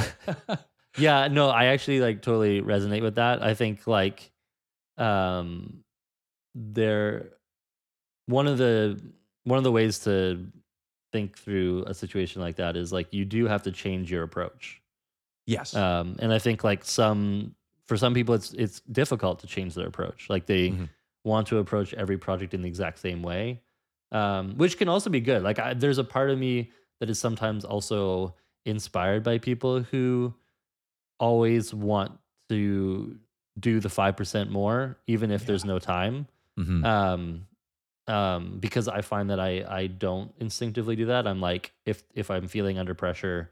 Yeah, 0.96 1.28
no, 1.28 1.48
I 1.48 1.66
actually 1.66 2.00
like 2.00 2.22
totally 2.22 2.60
resonate 2.60 3.02
with 3.02 3.14
that. 3.16 3.42
I 3.42 3.54
think 3.54 3.86
like 3.86 4.30
um 4.98 5.84
there 6.54 7.30
one 8.26 8.46
of 8.46 8.58
the 8.58 9.00
one 9.44 9.58
of 9.58 9.64
the 9.64 9.72
ways 9.72 10.00
to 10.00 10.46
think 11.12 11.36
through 11.38 11.84
a 11.86 11.94
situation 11.94 12.40
like 12.40 12.56
that 12.56 12.76
is 12.76 12.92
like 12.92 13.12
you 13.12 13.24
do 13.24 13.46
have 13.46 13.62
to 13.64 13.72
change 13.72 14.10
your 14.10 14.22
approach. 14.22 14.80
yes. 15.46 15.74
Um 15.74 16.16
and 16.20 16.32
I 16.32 16.38
think 16.38 16.62
like 16.64 16.84
some 16.84 17.54
for 17.86 17.96
some 17.96 18.14
people 18.14 18.34
it's 18.34 18.52
it's 18.52 18.80
difficult 18.80 19.40
to 19.40 19.46
change 19.46 19.74
their 19.74 19.86
approach. 19.86 20.28
Like 20.30 20.46
they 20.46 20.70
Mhm. 20.70 20.88
want 21.24 21.46
to 21.48 21.58
approach 21.58 21.92
every 21.94 22.18
project 22.18 22.54
in 22.54 22.62
the 22.62 22.68
exact 22.68 22.98
same 22.98 23.22
way. 23.22 23.62
Um 24.12 24.56
which 24.56 24.76
can 24.78 24.88
also 24.88 25.10
be 25.10 25.20
good. 25.20 25.42
Like 25.42 25.58
I, 25.58 25.74
there's 25.74 25.98
a 25.98 26.04
part 26.04 26.30
of 26.30 26.38
me 26.38 26.70
that 27.00 27.08
is 27.10 27.18
sometimes 27.18 27.64
also 27.64 28.34
inspired 28.66 29.22
by 29.24 29.38
people 29.38 29.82
who 29.82 30.34
always 31.20 31.72
want 31.72 32.18
to 32.48 33.16
do 33.58 33.78
the 33.78 33.88
5% 33.88 34.48
more 34.50 34.96
even 35.06 35.30
if 35.30 35.46
there's 35.46 35.64
no 35.64 35.78
time. 35.78 36.26
Mhm. 36.58 36.84
um 36.84 37.46
um 38.08 38.58
because 38.58 38.88
i 38.88 39.00
find 39.02 39.30
that 39.30 39.38
i 39.38 39.64
i 39.68 39.86
don't 39.86 40.32
instinctively 40.40 40.96
do 40.96 41.06
that. 41.06 41.26
I'm 41.28 41.40
like 41.40 41.72
if 41.86 42.02
if 42.14 42.30
i'm 42.30 42.48
feeling 42.48 42.76
under 42.78 42.94
pressure 42.94 43.50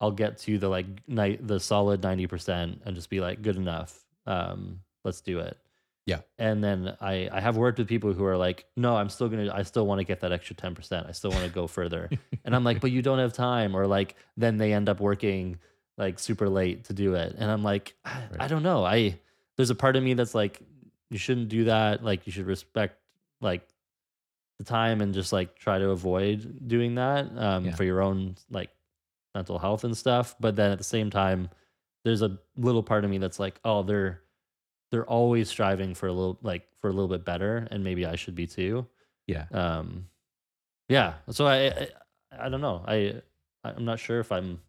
i'll 0.00 0.10
get 0.10 0.38
to 0.38 0.58
the 0.58 0.68
like 0.68 0.86
night 1.06 1.46
the 1.46 1.60
solid 1.60 2.00
90% 2.02 2.80
and 2.84 2.96
just 2.96 3.08
be 3.08 3.20
like 3.20 3.40
good 3.42 3.56
enough. 3.56 4.04
Um 4.26 4.80
let's 5.04 5.20
do 5.20 5.38
it. 5.38 5.56
Yeah. 6.06 6.20
and 6.38 6.62
then 6.62 6.96
i 7.00 7.28
i 7.32 7.40
have 7.40 7.56
worked 7.56 7.78
with 7.78 7.88
people 7.88 8.12
who 8.12 8.24
are 8.26 8.36
like 8.36 8.66
no 8.76 8.94
i'm 8.96 9.08
still 9.08 9.28
gonna 9.30 9.50
i 9.54 9.62
still 9.62 9.86
want 9.86 10.00
to 10.00 10.04
get 10.04 10.20
that 10.20 10.32
extra 10.32 10.54
10% 10.56 11.08
i 11.08 11.12
still 11.12 11.30
want 11.30 11.44
to 11.44 11.50
go 11.50 11.66
further. 11.66 12.10
And 12.44 12.54
i'm 12.56 12.64
like 12.64 12.80
but 12.80 12.90
you 12.90 13.00
don't 13.00 13.18
have 13.20 13.32
time. 13.32 13.74
Or 13.76 13.86
like 13.86 14.16
then 14.36 14.56
they 14.58 14.72
end 14.74 14.88
up 14.88 15.00
working 15.00 15.58
like 15.96 16.18
super 16.18 16.48
late 16.48 16.84
to 16.84 16.92
do 16.92 17.14
it. 17.14 17.34
And 17.38 17.50
i'm 17.50 17.62
like 17.62 17.94
i, 18.04 18.22
I 18.40 18.48
don't 18.48 18.62
know. 18.62 18.84
I 18.84 19.18
there's 19.56 19.70
a 19.70 19.74
part 19.74 19.96
of 19.96 20.02
me 20.02 20.14
that's 20.14 20.34
like 20.34 20.60
you 21.10 21.18
shouldn't 21.18 21.48
do 21.48 21.64
that. 21.64 22.02
Like 22.04 22.26
you 22.26 22.32
should 22.32 22.46
respect 22.46 22.98
like 23.40 23.62
the 24.58 24.64
time 24.64 25.00
and 25.00 25.14
just 25.14 25.32
like 25.32 25.56
try 25.58 25.78
to 25.78 25.90
avoid 25.90 26.66
doing 26.68 26.96
that 26.96 27.26
um, 27.38 27.66
Yeah. 27.66 27.74
for 27.74 27.84
your 27.84 28.02
own 28.02 28.36
like 28.50 28.70
mental 29.34 29.58
health 29.58 29.84
and 29.84 29.96
stuff. 29.96 30.34
But 30.40 30.56
then 30.56 30.72
at 30.72 30.78
the 30.78 30.84
same 30.84 31.10
time 31.10 31.48
there's 32.04 32.22
a 32.22 32.38
little 32.56 32.82
part 32.82 33.04
of 33.04 33.10
me 33.10 33.18
that's 33.18 33.38
like 33.38 33.60
oh 33.64 33.82
they're 33.82 34.20
they're 34.90 35.06
always 35.06 35.48
striving 35.48 35.94
for 35.94 36.06
a 36.08 36.12
little 36.12 36.38
like 36.42 36.66
for 36.80 36.88
a 36.88 36.92
little 36.92 37.08
bit 37.08 37.24
better 37.24 37.66
and 37.70 37.82
maybe 37.84 38.04
i 38.06 38.16
should 38.16 38.34
be 38.34 38.46
too. 38.46 38.86
Yeah. 39.26 39.44
um 39.52 40.06
yeah. 40.88 41.14
So 41.30 41.46
i 41.46 41.66
i, 41.68 41.88
I 42.38 42.48
don't 42.48 42.60
know. 42.60 42.82
I 42.86 43.22
i'm 43.64 43.84
not 43.84 43.98
sure 44.00 44.18
if 44.20 44.30
i'm 44.32 44.60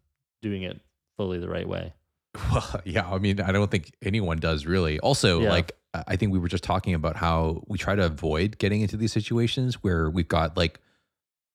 doing 0.41 0.63
it 0.63 0.79
fully 1.17 1.39
the 1.39 1.49
right 1.49 1.67
way 1.67 1.93
Well, 2.51 2.81
yeah. 2.83 3.09
I 3.09 3.17
mean, 3.17 3.39
I 3.39 3.53
don't 3.53 3.71
think 3.71 3.93
anyone 4.01 4.37
does 4.39 4.65
really. 4.65 4.99
Also, 4.99 5.41
Yeah. 5.41 5.49
like, 5.51 5.71
I 5.93 6.17
think 6.17 6.33
we 6.33 6.39
were 6.39 6.49
just 6.49 6.65
talking 6.65 6.93
about 6.93 7.15
how 7.15 7.63
we 7.67 7.77
try 7.77 7.95
to 7.95 8.05
avoid 8.05 8.57
getting 8.57 8.81
into 8.81 8.97
these 8.97 9.13
situations 9.13 9.75
where 9.75 10.09
we've 10.09 10.27
got 10.27 10.57
like 10.57 10.81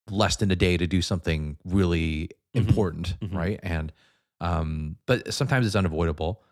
less 0.09 0.37
than 0.37 0.51
a 0.51 0.57
day 0.57 0.79
to 0.79 0.87
do 0.87 1.03
something 1.03 1.59
really 1.67 2.31
Mhm. 2.57 2.69
important, 2.69 3.21
Mhm. 3.21 3.35
right? 3.35 3.61
And, 3.63 3.93
um, 4.41 4.97
but 5.05 5.35
sometimes 5.35 5.67
it's 5.67 5.77
unavoidable. 5.77 6.43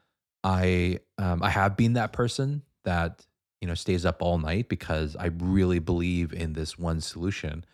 I, 0.44 0.98
um, 1.16 1.42
I 1.42 1.48
have 1.48 1.74
been 1.76 1.94
that 1.94 2.12
person 2.12 2.62
that 2.84 3.26
you 3.62 3.66
know 3.66 3.74
stays 3.74 4.04
up 4.04 4.20
all 4.22 4.36
night 4.38 4.68
because 4.68 5.16
I 5.16 5.26
really 5.38 5.78
believe 5.78 6.34
in 6.34 6.52
this 6.52 6.78
one 6.78 7.00
solution. 7.00 7.64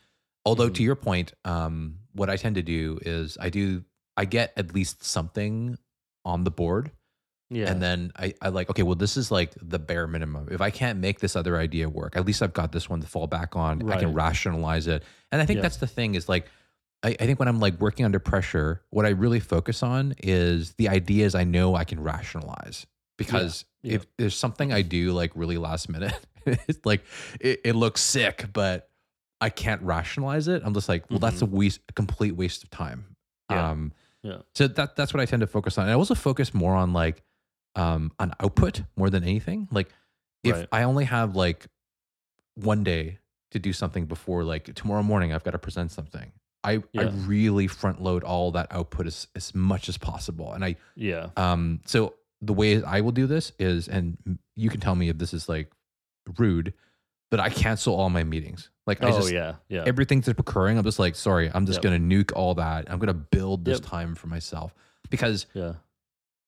Although 0.46 0.68
to 0.70 0.82
Mhm. 0.82 0.84
your 0.86 0.94
point, 0.94 1.32
um, 1.44 1.98
what 2.12 2.30
I 2.30 2.36
tend 2.36 2.54
to 2.54 2.62
do 2.62 2.98
is 3.02 3.36
I 3.40 3.50
do 3.50 3.82
I 4.16 4.24
get 4.24 4.52
at 4.56 4.74
least 4.74 5.02
something 5.04 5.76
on 6.24 6.44
the 6.44 6.50
board 6.50 6.90
yeah 7.50 7.70
and 7.70 7.82
then 7.82 8.10
I, 8.16 8.32
I 8.40 8.48
like 8.48 8.70
okay 8.70 8.82
well 8.82 8.94
this 8.94 9.18
is 9.18 9.30
like 9.30 9.52
the 9.60 9.78
bare 9.78 10.06
minimum 10.06 10.48
if 10.50 10.62
i 10.62 10.70
can't 10.70 10.98
make 10.98 11.20
this 11.20 11.36
other 11.36 11.58
idea 11.58 11.86
work 11.90 12.16
at 12.16 12.24
least 12.24 12.40
i've 12.42 12.54
got 12.54 12.72
this 12.72 12.88
one 12.88 13.02
to 13.02 13.06
fall 13.06 13.26
back 13.26 13.54
on 13.56 13.90
i 13.90 13.98
can 13.98 14.14
rationalize 14.14 14.86
it 14.86 15.02
and 15.30 15.42
i 15.42 15.44
think 15.44 15.58
Yeah. 15.58 15.62
that's 15.62 15.76
the 15.76 15.86
thing 15.86 16.14
is 16.14 16.26
like 16.26 16.46
I, 17.02 17.08
I 17.10 17.26
think 17.26 17.38
when 17.38 17.48
i'm 17.48 17.60
like 17.60 17.78
working 17.78 18.06
under 18.06 18.18
pressure 18.18 18.80
what 18.88 19.04
i 19.04 19.10
really 19.10 19.40
focus 19.40 19.82
on 19.82 20.14
is 20.22 20.72
the 20.78 20.88
ideas 20.88 21.34
i 21.34 21.44
know 21.44 21.74
i 21.74 21.84
can 21.84 22.00
rationalize 22.02 22.86
because 23.18 23.66
Yeah. 23.82 23.96
if 23.96 24.06
there's 24.16 24.34
something 24.34 24.72
i 24.72 24.80
do 24.80 25.12
like 25.12 25.32
really 25.34 25.58
last 25.58 25.90
minute 25.90 26.18
it's 26.46 26.86
like 26.86 27.04
it, 27.38 27.60
it 27.66 27.74
looks 27.74 28.00
sick 28.00 28.46
but 28.54 28.88
i 29.42 29.50
can't 29.50 29.82
rationalize 29.82 30.48
it 30.48 30.62
i'm 30.64 30.72
just 30.72 30.88
like 30.88 31.10
well 31.10 31.18
that's 31.18 31.42
a 31.42 31.46
waste 31.46 31.80
a 31.90 31.92
complete 31.92 32.34
waste 32.34 32.62
of 32.64 32.70
time 32.70 33.04
Mm-hmm. 33.50 33.60
Yeah. 33.60 33.70
um 33.70 33.92
Yeah. 34.24 34.38
so 34.54 34.66
that 34.66 34.96
that's 34.96 35.12
what 35.14 35.20
I 35.20 35.26
tend 35.26 35.42
to 35.42 35.46
focus 35.46 35.78
on. 35.78 35.84
And 35.84 35.92
I 35.92 35.94
also 35.94 36.14
focus 36.14 36.52
more 36.54 36.74
on 36.74 36.92
like 36.92 37.22
um 37.76 38.10
on 38.18 38.32
output 38.40 38.82
more 38.96 39.10
than 39.10 39.22
anything. 39.22 39.68
Like 39.70 39.88
if 40.42 40.56
Right. 40.56 40.68
I 40.72 40.82
only 40.84 41.04
have 41.04 41.36
like 41.36 41.66
one 42.54 42.82
day 42.84 43.18
to 43.50 43.58
do 43.58 43.72
something 43.72 44.06
before 44.06 44.42
like 44.44 44.74
tomorrow 44.74 45.02
morning 45.02 45.32
I've 45.32 45.44
got 45.44 45.52
to 45.52 45.58
present 45.58 45.92
something. 45.92 46.32
I, 46.64 46.82
I 46.96 47.02
really 47.26 47.66
front 47.66 48.02
load 48.02 48.24
all 48.24 48.50
that 48.52 48.68
output 48.70 49.06
as, 49.06 49.26
as 49.36 49.54
much 49.54 49.90
as 49.90 49.98
possible. 49.98 50.52
And 50.54 50.64
I 50.64 50.76
yeah 50.96 51.28
um 51.36 51.80
so 51.84 52.14
the 52.40 52.54
way 52.54 52.82
I 52.82 53.02
will 53.02 53.12
do 53.12 53.26
this 53.26 53.52
is 53.58 53.88
and 53.88 54.16
you 54.56 54.70
can 54.70 54.80
tell 54.80 54.94
me 54.94 55.08
if 55.10 55.18
this 55.18 55.34
is 55.34 55.48
like 55.48 55.70
rude, 56.38 56.72
but 57.30 57.40
I 57.40 57.48
cancel 57.50 57.94
all 57.94 58.10
my 58.10 58.24
meetings. 58.24 58.70
Like 58.86 59.02
I 59.02 59.10
oh 59.10 59.16
just 59.16 59.32
yeah 59.32 59.56
yeah 59.68 59.84
everything 59.86 60.20
that's 60.20 60.38
occurring, 60.38 60.78
I'm 60.78 60.84
just 60.84 60.98
like, 60.98 61.14
sorry, 61.14 61.50
I'm 61.54 61.66
just 61.66 61.82
Yep. 61.82 61.82
gonna 61.82 61.98
nuke 61.98 62.32
all 62.36 62.54
that. 62.54 62.90
I'm 62.90 62.98
gonna 62.98 63.14
build 63.14 63.64
this 63.64 63.80
Yep. 63.80 63.88
time 63.88 64.14
for 64.14 64.26
myself 64.26 64.74
because 65.10 65.46
yeah 65.54 65.74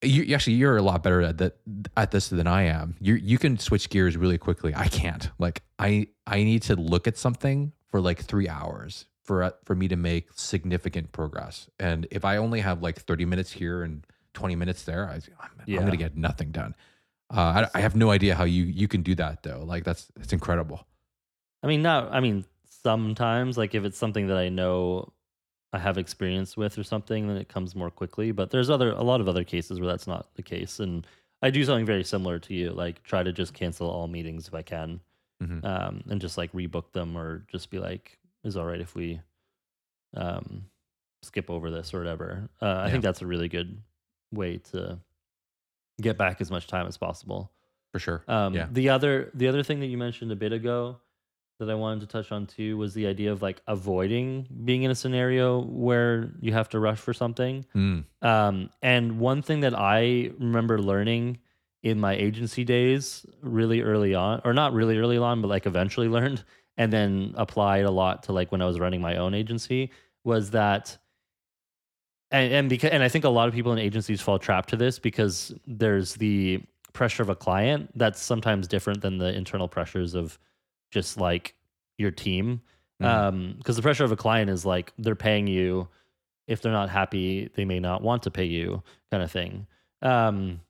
you 0.03 0.35
actually 0.35 0.53
you're 0.53 0.77
a 0.77 0.81
lot 0.83 1.01
better 1.01 1.21
at 1.23 1.39
that 1.39 1.57
at 1.95 2.11
this 2.11 2.29
than 2.29 2.45
I 2.47 2.63
am. 2.63 2.95
You 2.99 3.15
you 3.15 3.37
can 3.39 3.57
switch 3.57 3.89
gears 3.89 4.15
really 4.15 4.37
quickly. 4.37 4.73
I 4.75 4.87
can't. 4.87 5.29
Like 5.39 5.63
I 5.79 6.07
I 6.27 6.43
need 6.43 6.61
to 6.63 6.75
look 6.75 7.07
at 7.07 7.17
something 7.17 7.71
for 7.87 7.99
like 7.99 8.19
three 8.23 8.47
hours 8.47 9.05
for 9.23 9.51
for 9.65 9.73
me 9.75 9.87
to 9.87 9.95
make 9.95 10.27
significant 10.35 11.11
progress. 11.11 11.67
And 11.79 12.05
if 12.11 12.23
I 12.23 12.37
only 12.37 12.59
have 12.59 12.83
like 12.83 12.99
30 13.01 13.25
minutes 13.25 13.51
here 13.51 13.81
and 13.81 14.05
20 14.35 14.55
minutes 14.55 14.83
there, 14.83 15.09
I, 15.09 15.13
I'm, 15.15 15.21
I'm 15.57 15.63
Yeah. 15.65 15.79
gonna 15.79 15.97
get 15.97 16.15
nothing 16.15 16.51
done. 16.51 16.75
Uh, 17.29 17.67
I, 17.73 17.79
I 17.79 17.81
have 17.81 17.95
no 17.95 18.09
idea 18.09 18.35
how 18.35 18.45
you 18.45 18.63
you 18.63 18.87
can 18.87 19.01
do 19.01 19.13
that 19.15 19.43
though. 19.43 19.63
Like 19.65 19.83
that's 19.83 20.11
it's 20.19 20.33
incredible. 20.33 20.87
I 21.63 21.67
mean, 21.67 21.81
not. 21.81 22.13
I 22.13 22.19
mean, 22.19 22.45
sometimes 22.65 23.57
like 23.57 23.75
if 23.75 23.83
it's 23.83 23.97
something 23.97 24.27
that 24.27 24.37
I 24.37 24.49
know 24.49 25.11
I 25.73 25.79
have 25.79 25.97
experience 25.97 26.55
with 26.55 26.77
or 26.77 26.83
something, 26.83 27.27
then 27.27 27.37
it 27.37 27.49
comes 27.49 27.75
more 27.75 27.91
quickly. 27.91 28.31
But 28.31 28.51
there's 28.51 28.69
other 28.69 28.91
a 28.91 29.03
lot 29.03 29.19
of 29.21 29.27
other 29.27 29.43
cases 29.43 29.79
where 29.79 29.87
that's 29.89 30.07
not 30.07 30.33
the 30.35 30.43
case, 30.43 30.79
and 30.79 31.05
I 31.41 31.49
do 31.49 31.63
something 31.65 31.85
very 31.85 32.03
similar 32.03 32.39
to 32.39 32.53
you. 32.53 32.71
Like 32.71 33.03
try 33.03 33.23
to 33.23 33.33
just 33.33 33.53
cancel 33.53 33.89
all 33.89 34.07
meetings 34.07 34.47
if 34.47 34.53
I 34.53 34.61
can, 34.61 35.01
Mhm. 35.43 35.65
um, 35.65 36.03
and 36.09 36.21
just 36.21 36.37
like 36.37 36.51
rebook 36.53 36.93
them 36.93 37.17
or 37.17 37.45
just 37.51 37.69
be 37.69 37.79
like, 37.79 38.17
"Is 38.45 38.55
all 38.55 38.65
right 38.65 38.79
if 38.81 38.95
we 38.95 39.19
um, 40.15 40.65
skip 41.23 41.49
over 41.49 41.69
this 41.71 41.93
or 41.93 41.99
whatever." 41.99 42.49
Uh, 42.61 42.65
I 42.85 42.85
Yeah. 42.85 42.91
think 42.91 43.03
that's 43.03 43.21
a 43.21 43.27
really 43.27 43.49
good 43.49 43.81
way 44.31 44.57
to 44.71 44.99
get 46.01 46.17
back 46.17 46.41
as 46.41 46.51
much 46.51 46.67
time 46.67 46.87
as 46.87 46.97
possible. 46.97 47.51
For 47.91 47.99
sure. 47.99 48.23
Um, 48.27 48.53
yeah. 48.53 48.67
The 48.71 48.89
other 48.89 49.31
the 49.33 49.47
other 49.47 49.63
thing 49.63 49.79
that 49.79 49.87
you 49.87 49.97
mentioned 49.97 50.31
a 50.31 50.35
bit 50.35 50.51
ago 50.51 50.97
that 51.59 51.69
I 51.69 51.75
wanted 51.75 52.01
to 52.01 52.07
touch 52.07 52.31
on 52.31 52.45
too 52.45 52.77
was 52.77 52.93
the 52.93 53.07
idea 53.07 53.31
of 53.31 53.41
like 53.41 53.61
avoiding 53.67 54.47
being 54.65 54.83
in 54.83 54.91
a 54.91 54.95
scenario 54.95 55.61
where 55.61 56.31
you 56.39 56.53
have 56.53 56.69
to 56.69 56.79
rush 56.79 56.99
for 56.99 57.13
something. 57.13 57.65
Mm. 57.75 58.03
Um, 58.21 58.69
and 58.81 59.19
one 59.19 59.41
thing 59.41 59.61
that 59.61 59.77
I 59.77 60.31
remember 60.37 60.79
learning 60.79 61.39
in 61.81 61.99
my 61.99 62.13
agency 62.13 62.63
days, 62.63 63.25
really 63.41 63.81
early 63.81 64.13
on, 64.13 64.41
or 64.43 64.53
not 64.53 64.73
really 64.73 64.97
early 64.97 65.17
on, 65.17 65.41
but 65.41 65.47
like 65.47 65.65
eventually 65.65 66.07
learned, 66.17 66.43
and 66.77 66.93
then 66.93 67.33
applied 67.37 67.85
a 67.85 67.91
lot 67.91 68.23
to 68.23 68.33
like 68.33 68.51
when 68.51 68.61
I 68.61 68.65
was 68.65 68.79
running 68.79 69.01
my 69.01 69.15
own 69.15 69.33
agency, 69.33 69.91
was 70.23 70.51
that 70.51 70.97
and 72.31 72.53
and 72.53 72.69
because 72.69 72.91
and 72.91 73.03
I 73.03 73.09
think 73.09 73.25
a 73.25 73.29
lot 73.29 73.47
of 73.47 73.53
people 73.53 73.71
in 73.73 73.79
agencies 73.79 74.21
fall 74.21 74.39
trapped 74.39 74.69
to 74.69 74.75
this 74.75 74.99
because 74.99 75.53
there's 75.65 76.15
the 76.15 76.61
pressure 76.93 77.21
of 77.23 77.29
a 77.29 77.35
client 77.35 77.91
that's 77.95 78.21
sometimes 78.21 78.67
different 78.67 79.01
than 79.01 79.17
the 79.17 79.33
internal 79.33 79.67
pressures 79.67 80.15
of 80.15 80.37
just 80.91 81.17
like 81.17 81.55
your 81.97 82.11
team. 82.11 82.61
Mhm. 83.01 83.05
Um, 83.05 83.55
because 83.57 83.75
the 83.75 83.81
pressure 83.83 84.03
of 84.03 84.11
a 84.11 84.15
client 84.15 84.49
is 84.49 84.65
like 84.65 84.91
they're 84.97 85.15
paying 85.15 85.45
you. 85.47 85.87
If 86.47 86.61
they're 86.61 86.71
not 86.71 86.89
happy, 86.89 87.49
they 87.55 87.65
may 87.65 87.79
not 87.79 88.01
want 88.01 88.23
to 88.23 88.31
pay 88.31 88.45
you, 88.45 88.81
kind 89.11 89.21
of 89.21 89.29
thing. 89.31 89.67
Um, 90.01 90.61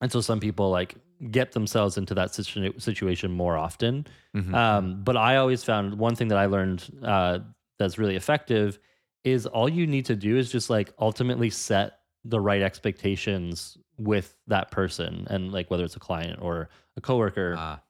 and 0.00 0.12
so 0.12 0.20
some 0.20 0.38
people 0.40 0.70
like 0.70 0.94
get 1.30 1.52
themselves 1.52 1.96
into 1.96 2.14
that 2.14 2.34
situ- 2.34 2.78
situation 2.78 3.32
more 3.32 3.56
often. 3.56 4.06
Mhm. 4.36 4.54
Um, 4.54 5.02
but 5.02 5.16
I 5.16 5.36
always 5.36 5.64
found 5.64 5.98
one 5.98 6.14
thing 6.14 6.28
that 6.28 6.38
I 6.38 6.46
learned 6.46 6.84
uh, 7.02 7.38
that's 7.78 7.98
really 7.98 8.14
effective 8.16 8.78
is 9.26 9.44
all 9.44 9.68
you 9.68 9.86
need 9.86 10.06
to 10.06 10.14
do 10.16 10.36
is 10.38 10.50
just 10.50 10.70
like 10.70 10.92
ultimately 10.98 11.50
set 11.50 11.98
the 12.24 12.40
right 12.40 12.62
expectations 12.62 13.76
with 13.98 14.36
that 14.46 14.70
person 14.70 15.26
and 15.28 15.52
like 15.52 15.70
whether 15.70 15.84
it's 15.84 15.96
a 15.96 16.00
client 16.00 16.38
or 16.40 16.68
a 16.96 17.00
coworker 17.00 17.54
Ah, 17.58 17.80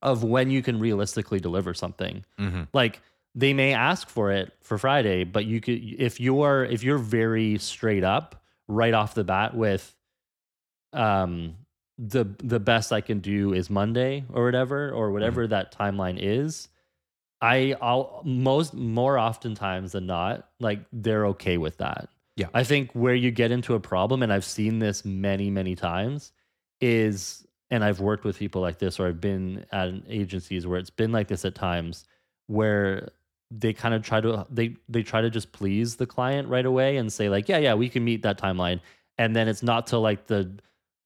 of 0.00 0.22
when 0.22 0.50
you 0.50 0.62
can 0.62 0.78
realistically 0.78 1.40
deliver 1.40 1.74
something. 1.74 2.24
Hmm 2.38 2.62
like 2.72 3.00
they 3.34 3.52
may 3.52 3.74
ask 3.74 4.08
for 4.08 4.32
it 4.32 4.52
for 4.62 4.78
Friday, 4.78 5.24
but 5.24 5.44
you 5.44 5.60
could 5.60 5.80
if 5.98 6.20
you're 6.20 6.64
if 6.64 6.82
you're 6.82 6.98
very 6.98 7.58
straight 7.58 8.04
up 8.04 8.42
right 8.68 8.94
off 8.94 9.14
the 9.14 9.24
bat 9.24 9.54
with 9.54 9.94
um 10.92 11.56
the 11.98 12.24
the 12.38 12.60
best 12.60 12.92
I 12.92 13.00
can 13.00 13.20
do 13.20 13.52
is 13.52 13.70
Monday 13.70 14.24
or 14.32 14.44
whatever 14.44 14.90
or 14.90 15.10
whatever 15.10 15.46
that 15.48 15.72
timeline 15.76 16.18
is. 16.20 16.68
I 17.40 17.76
I'll 17.80 18.22
most 18.24 18.74
more 18.74 19.18
oftentimes 19.18 19.92
than 19.92 20.06
not 20.06 20.48
like 20.60 20.80
they're 20.92 21.26
okay 21.28 21.58
with 21.58 21.78
that. 21.78 22.08
Yeah. 22.36 22.46
I 22.52 22.64
think 22.64 22.92
where 22.92 23.14
you 23.14 23.30
get 23.30 23.50
into 23.50 23.74
a 23.74 23.80
problem 23.80 24.22
and 24.22 24.32
I've 24.32 24.44
seen 24.44 24.78
this 24.78 25.04
many 25.04 25.50
many 25.50 25.74
times 25.74 26.32
is 26.80 27.46
and 27.70 27.82
I've 27.82 28.00
worked 28.00 28.24
with 28.24 28.38
people 28.38 28.60
like 28.62 28.78
this 28.78 29.00
or 29.00 29.08
I've 29.08 29.20
been 29.20 29.64
at 29.72 29.92
agencies 30.08 30.66
where 30.66 30.78
it's 30.78 30.90
been 30.90 31.12
like 31.12 31.28
this 31.28 31.44
at 31.44 31.54
times 31.54 32.04
where 32.46 33.10
they 33.50 33.72
kind 33.72 33.94
of 33.94 34.02
try 34.02 34.20
to 34.20 34.46
they 34.50 34.76
they 34.88 35.02
try 35.02 35.20
to 35.20 35.30
just 35.30 35.52
please 35.52 35.96
the 35.96 36.06
client 36.06 36.48
right 36.48 36.66
away 36.66 36.96
and 36.96 37.12
say 37.12 37.28
like 37.28 37.48
yeah 37.48 37.58
yeah 37.58 37.74
we 37.74 37.88
can 37.88 38.04
meet 38.04 38.22
that 38.22 38.38
timeline 38.38 38.80
and 39.18 39.34
then 39.34 39.48
it's 39.48 39.62
not 39.62 39.86
till 39.86 40.00
like 40.00 40.26
the 40.26 40.50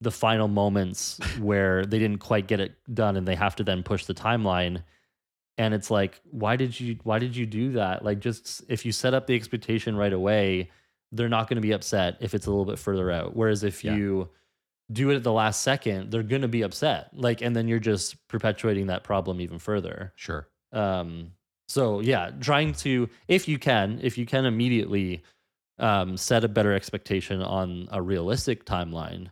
the 0.01 0.11
final 0.11 0.47
moments 0.47 1.19
where 1.39 1.85
they 1.85 1.99
didn't 1.99 2.17
quite 2.17 2.47
get 2.47 2.59
it 2.59 2.73
done 2.93 3.15
and 3.15 3.27
they 3.27 3.35
have 3.35 3.55
to 3.55 3.63
then 3.63 3.83
push 3.83 4.05
the 4.05 4.13
timeline 4.13 4.81
and 5.57 5.73
it's 5.73 5.91
like 5.91 6.19
why 6.31 6.55
did 6.55 6.79
you 6.79 6.97
why 7.03 7.19
did 7.19 7.35
you 7.35 7.45
do 7.45 7.73
that 7.73 8.03
like 8.03 8.19
just 8.19 8.63
if 8.69 8.85
you 8.85 8.91
set 8.91 9.13
up 9.13 9.27
the 9.27 9.35
expectation 9.35 9.95
right 9.95 10.13
away 10.13 10.69
they're 11.11 11.29
not 11.29 11.49
going 11.49 11.55
to 11.57 11.61
be 11.61 11.73
upset 11.73 12.15
if 12.21 12.33
it's 12.33 12.45
a 12.45 12.49
little 12.49 12.65
bit 12.65 12.79
further 12.79 13.11
out 13.11 13.35
whereas 13.35 13.63
if 13.63 13.83
Yeah. 13.83 13.95
you 13.95 14.29
do 14.91 15.09
it 15.09 15.15
at 15.15 15.23
the 15.23 15.31
last 15.31 15.61
second 15.61 16.11
they're 16.11 16.23
going 16.23 16.41
to 16.41 16.47
be 16.47 16.61
upset 16.63 17.09
like 17.13 17.41
and 17.41 17.55
then 17.55 17.67
you're 17.67 17.79
just 17.79 18.27
perpetuating 18.27 18.87
that 18.87 19.03
problem 19.03 19.39
even 19.41 19.59
further 19.59 20.13
Sure. 20.15 20.47
um 20.73 21.31
so 21.67 21.99
yeah 21.99 22.31
trying 22.39 22.73
to 22.73 23.09
if 23.27 23.47
you 23.47 23.57
can 23.59 23.99
if 24.01 24.17
you 24.17 24.25
can 24.25 24.45
immediately 24.45 25.21
um 25.79 26.15
set 26.17 26.43
a 26.43 26.47
better 26.49 26.73
expectation 26.73 27.41
on 27.41 27.87
a 27.91 28.01
realistic 28.01 28.65
timeline 28.65 29.27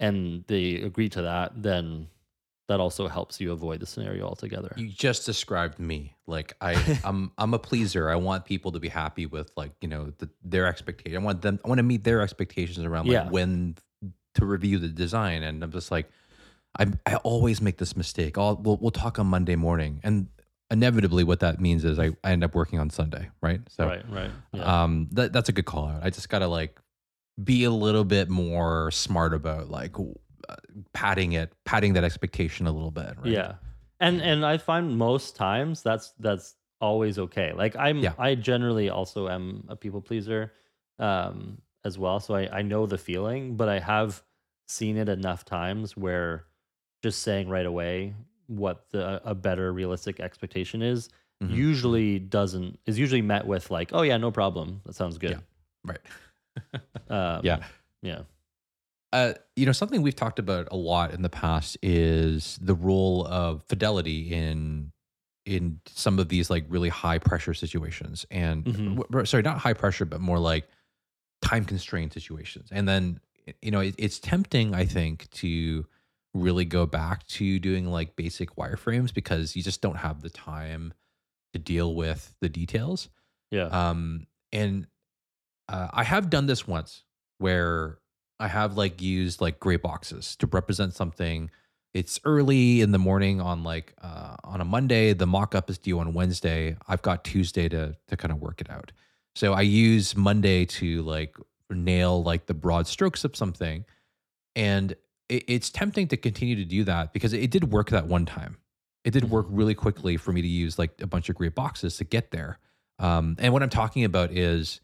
and 0.00 0.44
they 0.48 0.76
agree 0.76 1.08
to 1.08 1.22
that 1.22 1.52
then 1.62 2.08
that 2.68 2.80
also 2.80 3.06
helps 3.06 3.40
you 3.40 3.52
avoid 3.52 3.80
the 3.80 3.86
scenario 3.86 4.26
altogether 4.26 4.72
You 4.76 4.88
just 4.88 5.24
described 5.24 5.78
me. 5.78 6.16
Like 6.26 6.54
I, 6.60 6.98
I'm, 7.04 7.30
I'm 7.38 7.54
a 7.54 7.58
pleaser. 7.58 8.10
I 8.10 8.16
want 8.16 8.44
people 8.44 8.72
to 8.72 8.80
be 8.80 8.88
happy 8.88 9.26
with 9.26 9.50
like 9.56 9.72
you 9.80 9.88
know 9.88 10.12
the, 10.18 10.28
their 10.42 10.66
expectation. 10.66 11.16
I 11.16 11.24
want 11.24 11.42
them. 11.42 11.60
I 11.64 11.68
want 11.68 11.78
to 11.78 11.84
meet 11.84 12.04
their 12.04 12.20
expectations 12.22 12.84
around 12.84 13.06
like 13.06 13.12
Yeah. 13.14 13.30
when 13.30 13.76
to 14.34 14.44
review 14.44 14.78
the 14.78 14.88
design. 14.88 15.42
And 15.42 15.62
I'm 15.62 15.72
just 15.72 15.90
like, 15.90 16.10
I, 16.78 16.86
I 17.06 17.16
always 17.16 17.60
make 17.62 17.78
this 17.78 17.96
mistake. 17.96 18.36
I'll, 18.36 18.56
we'll, 18.56 18.76
we'll 18.76 18.90
talk 18.90 19.18
on 19.18 19.26
Monday 19.28 19.56
morning, 19.56 20.00
and 20.04 20.26
inevitably, 20.70 21.24
what 21.24 21.40
that 21.40 21.60
means 21.60 21.84
is 21.84 21.98
I, 21.98 22.10
I 22.22 22.32
end 22.32 22.44
up 22.44 22.54
working 22.54 22.78
on 22.78 22.90
Sunday, 22.90 23.30
right? 23.40 23.60
So, 23.68 23.86
right 23.86 24.04
right 24.10 24.30
yeah. 24.52 24.82
um, 24.82 25.08
that 25.12 25.32
that's 25.32 25.48
a 25.48 25.52
good 25.52 25.64
call 25.64 25.88
out. 25.88 26.02
I 26.02 26.10
just 26.10 26.28
gotta 26.28 26.48
like 26.48 26.78
be 27.42 27.64
a 27.64 27.70
little 27.70 28.04
bit 28.04 28.28
more 28.28 28.90
smart 28.90 29.32
about 29.32 29.70
like 29.70 29.96
padding 30.92 31.32
it, 31.32 31.52
padding 31.64 31.92
that 31.94 32.04
expectation 32.04 32.66
a 32.66 32.72
little 32.72 32.90
bit. 32.90 33.14
Right? 33.18 33.32
Yeah. 33.32 33.54
And 34.00 34.20
and 34.20 34.44
I 34.44 34.58
find 34.58 34.96
most 34.98 35.36
times 35.36 35.82
that's 35.82 36.12
that's 36.18 36.54
always 36.80 37.18
okay. 37.18 37.52
Like 37.52 37.74
I'm 37.76 37.98
Yeah. 37.98 38.12
I 38.18 38.34
generally 38.34 38.90
also 38.90 39.28
am 39.28 39.64
a 39.68 39.76
people 39.76 40.00
pleaser 40.02 40.52
um 40.98 41.58
as 41.84 41.98
well. 41.98 42.20
So 42.20 42.34
I, 42.34 42.58
I 42.58 42.62
know 42.62 42.86
the 42.86 42.98
feeling, 42.98 43.56
but 43.56 43.68
I 43.68 43.78
have 43.78 44.22
seen 44.68 44.96
it 44.96 45.08
enough 45.08 45.44
times 45.44 45.96
where 45.96 46.44
just 47.02 47.22
saying 47.22 47.48
right 47.48 47.66
away 47.66 48.14
what 48.48 48.88
the 48.90 49.20
a 49.28 49.34
better 49.34 49.72
realistic 49.72 50.20
expectation 50.20 50.82
is 50.82 51.08
Mhm. 51.42 51.50
usually 51.54 52.18
doesn't 52.18 52.78
is 52.86 52.98
usually 52.98 53.20
met 53.22 53.46
with 53.46 53.70
like, 53.70 53.90
oh 53.92 54.02
yeah, 54.02 54.16
no 54.16 54.30
problem. 54.30 54.80
That 54.86 54.94
sounds 54.94 55.18
good. 55.18 55.38
right. 55.84 56.00
Um, 57.10 57.40
Yeah. 57.44 57.62
Yeah. 58.02 58.22
Uh, 59.16 59.32
you 59.54 59.64
know, 59.64 59.72
something 59.72 60.02
we've 60.02 60.14
talked 60.14 60.38
about 60.38 60.68
a 60.70 60.76
lot 60.76 61.12
in 61.14 61.22
the 61.22 61.30
past 61.30 61.78
is 61.82 62.58
the 62.60 62.74
role 62.74 63.26
of 63.26 63.62
fidelity 63.64 64.30
in 64.32 64.92
in 65.46 65.80
some 65.86 66.18
of 66.18 66.28
these 66.28 66.50
like 66.50 66.66
really 66.68 66.88
high 66.90 67.18
pressure 67.18 67.54
situations, 67.54 68.26
and 68.30 68.64
Mhm. 68.64 68.96
w- 68.96 69.24
sorry, 69.24 69.42
not 69.42 69.58
high 69.58 69.72
pressure, 69.72 70.04
but 70.04 70.20
more 70.20 70.38
like 70.38 70.68
time 71.40 71.64
constrained 71.64 72.12
situations. 72.12 72.68
And 72.70 72.86
then 72.86 73.20
you 73.62 73.70
know, 73.70 73.80
it, 73.80 73.94
it's 73.96 74.18
tempting, 74.18 74.74
I 74.74 74.84
think, 74.84 75.30
to 75.30 75.86
really 76.34 76.64
go 76.64 76.84
back 76.84 77.26
to 77.28 77.58
doing 77.60 77.86
like 77.86 78.16
basic 78.16 78.56
wireframes 78.56 79.14
because 79.14 79.54
you 79.56 79.62
just 79.62 79.80
don't 79.80 79.96
have 79.96 80.20
the 80.20 80.30
time 80.30 80.92
to 81.54 81.58
deal 81.60 81.94
with 81.94 82.34
the 82.40 82.48
details. 82.50 83.08
Yeah. 83.52 83.66
Um, 83.68 84.26
and 84.52 84.88
uh, 85.68 85.88
I 85.92 86.02
have 86.04 86.28
done 86.28 86.46
this 86.46 86.66
once 86.68 87.04
where 87.38 87.98
I 88.38 88.48
have 88.48 88.76
like 88.76 89.00
used 89.00 89.40
like 89.40 89.58
gray 89.58 89.76
boxes 89.76 90.36
to 90.36 90.46
represent 90.46 90.94
something. 90.94 91.50
It's 91.94 92.20
early 92.24 92.82
in 92.82 92.92
the 92.92 92.98
morning 92.98 93.40
on 93.40 93.64
like 93.64 93.94
uh, 94.02 94.36
on 94.44 94.60
a 94.60 94.64
Monday. 94.64 95.14
The 95.14 95.26
mock-up 95.26 95.70
is 95.70 95.78
due 95.78 95.98
on 95.98 96.12
Wednesday. 96.12 96.76
I've 96.86 97.02
got 97.02 97.24
Tuesday 97.24 97.68
to 97.70 97.96
to 98.08 98.16
kind 98.16 98.32
of 98.32 98.40
work 98.40 98.60
it 98.60 98.70
out. 98.70 98.92
So 99.34 99.52
I 99.54 99.62
use 99.62 100.16
Monday 100.16 100.64
to 100.66 101.02
like 101.02 101.36
nail 101.70 102.22
like 102.22 102.46
the 102.46 102.54
broad 102.54 102.86
strokes 102.86 103.24
of 103.24 103.34
something, 103.34 103.84
and 104.54 104.92
it, 105.28 105.44
it's 105.48 105.70
tempting 105.70 106.08
to 106.08 106.16
continue 106.16 106.56
to 106.56 106.64
do 106.64 106.84
that 106.84 107.12
because 107.12 107.32
it 107.32 107.50
did 107.50 107.72
work 107.72 107.90
that 107.90 108.06
one 108.06 108.26
time. 108.26 108.58
It 109.04 109.12
did 109.12 109.30
work 109.30 109.46
really 109.48 109.74
quickly 109.74 110.16
for 110.16 110.32
me 110.32 110.42
to 110.42 110.48
use 110.48 110.78
like 110.78 111.00
a 111.00 111.06
bunch 111.06 111.28
of 111.28 111.36
gray 111.36 111.48
boxes 111.48 111.96
to 111.98 112.04
get 112.04 112.32
there. 112.32 112.58
Um, 112.98 113.36
and 113.38 113.52
what 113.52 113.62
I'm 113.62 113.70
talking 113.70 114.04
about 114.04 114.32
is 114.32 114.80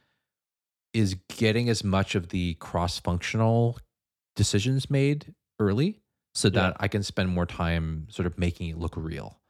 is 0.94 1.16
getting 1.37 1.68
as 1.68 1.83
much 1.85 2.14
of 2.14 2.28
the 2.28 2.55
cross-functional 2.55 3.78
decisions 4.37 4.90
made 4.90 5.35
early 5.59 6.00
so 6.35 6.48
that 6.50 6.72
Yeah. 6.72 6.76
I 6.81 6.88
can 6.88 7.02
spend 7.02 7.28
more 7.31 7.46
time 7.46 8.07
sort 8.11 8.26
of 8.26 8.38
making 8.38 8.68
it 8.70 8.78
look 8.78 8.94
real. 8.96 9.40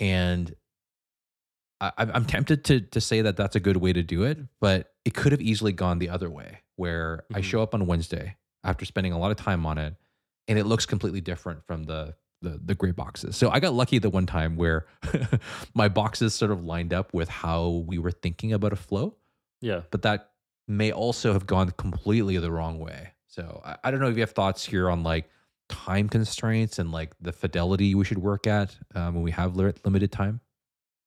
And 0.00 0.54
I, 1.80 1.92
I'm 1.98 2.10
I'm 2.14 2.24
tempted 2.24 2.64
to 2.66 2.80
to 2.80 3.00
say 3.00 3.22
that 3.22 3.36
that's 3.36 3.56
a 3.56 3.60
good 3.60 3.76
way 3.76 3.92
to 3.92 4.02
do 4.02 4.24
it, 4.24 4.38
but 4.60 4.92
it 5.04 5.14
could 5.14 5.32
have 5.32 5.40
easily 5.40 5.72
gone 5.72 5.98
the 5.98 6.08
other 6.08 6.28
way, 6.30 6.60
where 6.76 7.24
I 7.34 7.40
Mhm. 7.40 7.44
show 7.44 7.62
up 7.62 7.74
on 7.74 7.86
Wednesday 7.86 8.36
after 8.64 8.84
spending 8.84 9.12
a 9.12 9.18
lot 9.18 9.30
of 9.30 9.36
time 9.36 9.64
on 9.66 9.78
it, 9.78 9.94
and 10.48 10.58
it 10.58 10.64
looks 10.64 10.86
completely 10.86 11.20
different 11.20 11.64
from 11.66 11.84
the 11.84 12.16
the, 12.40 12.60
the 12.64 12.74
gray 12.76 12.92
boxes. 12.92 13.36
So 13.36 13.50
I 13.50 13.58
got 13.58 13.74
lucky 13.74 13.98
the 13.98 14.10
one 14.10 14.26
time 14.26 14.54
where 14.56 14.86
my 15.74 15.88
boxes 15.88 16.34
sort 16.34 16.52
of 16.52 16.62
lined 16.64 16.92
up 16.92 17.12
with 17.12 17.28
how 17.28 17.84
we 17.86 17.98
were 17.98 18.12
thinking 18.12 18.52
about 18.52 18.72
a 18.72 18.76
flow 18.76 19.16
Yeah. 19.60 19.80
but 19.90 20.02
that 20.02 20.30
may 20.68 20.92
also 20.92 21.32
have 21.32 21.46
gone 21.46 21.70
completely 21.72 22.36
the 22.38 22.52
wrong 22.52 22.78
way. 22.78 23.12
So 23.26 23.60
I, 23.64 23.76
I 23.84 23.90
don't 23.90 24.00
know 24.00 24.08
if 24.08 24.16
you 24.16 24.22
have 24.22 24.32
thoughts 24.32 24.64
here 24.64 24.90
on 24.90 25.02
like 25.02 25.30
time 25.68 26.08
constraints 26.08 26.78
and 26.78 26.92
like 26.92 27.12
the 27.20 27.32
fidelity 27.32 27.94
we 27.94 28.04
should 28.04 28.18
work 28.18 28.46
at 28.46 28.76
um, 28.94 29.14
when 29.14 29.22
we 29.22 29.30
have 29.32 29.56
li- 29.56 29.72
limited 29.84 30.12
time. 30.12 30.40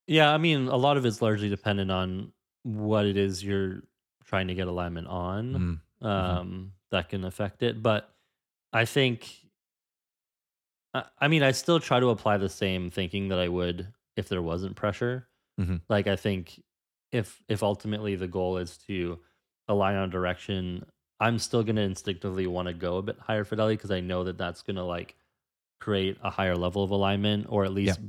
Yeah, 0.07 0.33
I 0.33 0.37
mean, 0.37 0.67
a 0.67 0.75
lot 0.75 0.97
of 0.97 1.05
it's 1.05 1.21
largely 1.21 1.47
dependent 1.49 1.91
on 1.91 2.33
what 2.63 3.05
it 3.05 3.17
is 3.17 3.43
you're 3.43 3.83
trying 4.25 4.47
to 4.47 4.53
get 4.55 4.67
alignment 4.67 5.07
on. 5.07 5.79
Mm, 6.01 6.07
Um, 6.07 6.73
that 6.89 7.09
can 7.09 7.23
affect 7.23 7.63
it, 7.63 7.81
but 7.81 8.13
I 8.73 8.85
think, 8.85 9.29
I, 10.93 11.03
I 11.19 11.27
mean, 11.27 11.43
I 11.43 11.51
still 11.51 11.79
try 11.79 11.99
to 11.99 12.09
apply 12.09 12.37
the 12.37 12.49
same 12.49 12.89
thinking 12.89 13.29
that 13.29 13.39
I 13.39 13.47
would 13.47 13.87
if 14.17 14.27
there 14.29 14.41
wasn't 14.41 14.75
pressure. 14.75 15.29
Mhm. 15.59 15.81
Like, 15.89 16.07
I 16.07 16.15
think 16.15 16.61
if 17.11 17.41
if 17.47 17.63
ultimately 17.63 18.15
the 18.15 18.27
goal 18.27 18.57
is 18.57 18.77
to 18.87 19.19
align 19.71 19.95
on 19.95 20.09
direction, 20.09 20.85
I'm 21.19 21.39
still 21.39 21.63
going 21.63 21.75
to 21.77 21.81
instinctively 21.81 22.47
want 22.47 22.67
to 22.67 22.73
go 22.73 22.97
a 22.97 23.01
bit 23.01 23.17
higher 23.19 23.43
fidelity 23.43 23.75
because 23.75 23.91
I 23.91 23.99
know 23.99 24.23
that 24.25 24.37
that's 24.37 24.61
going 24.61 24.75
to 24.77 24.83
like 24.83 25.15
create 25.79 26.17
a 26.23 26.29
higher 26.29 26.55
level 26.55 26.83
of 26.83 26.91
alignment 26.91 27.47
or 27.49 27.65
at 27.65 27.73
least 27.73 27.99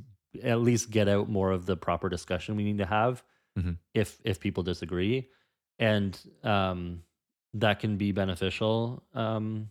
at 0.43 0.61
least 0.61 0.91
get 0.91 1.09
out 1.09 1.29
more 1.29 1.51
of 1.51 1.67
the 1.67 1.77
proper 1.77 2.09
discussion 2.09 2.57
we 2.57 2.65
need 2.65 2.79
to 2.79 2.87
have 2.87 3.23
Mhm. 3.59 3.77
if 3.95 4.19
if 4.25 4.41
people 4.41 4.63
disagree. 4.63 5.29
And 5.79 6.19
um 6.43 7.03
that 7.55 7.81
can 7.81 7.97
be 7.99 8.13
beneficial 8.13 9.03
um 9.15 9.69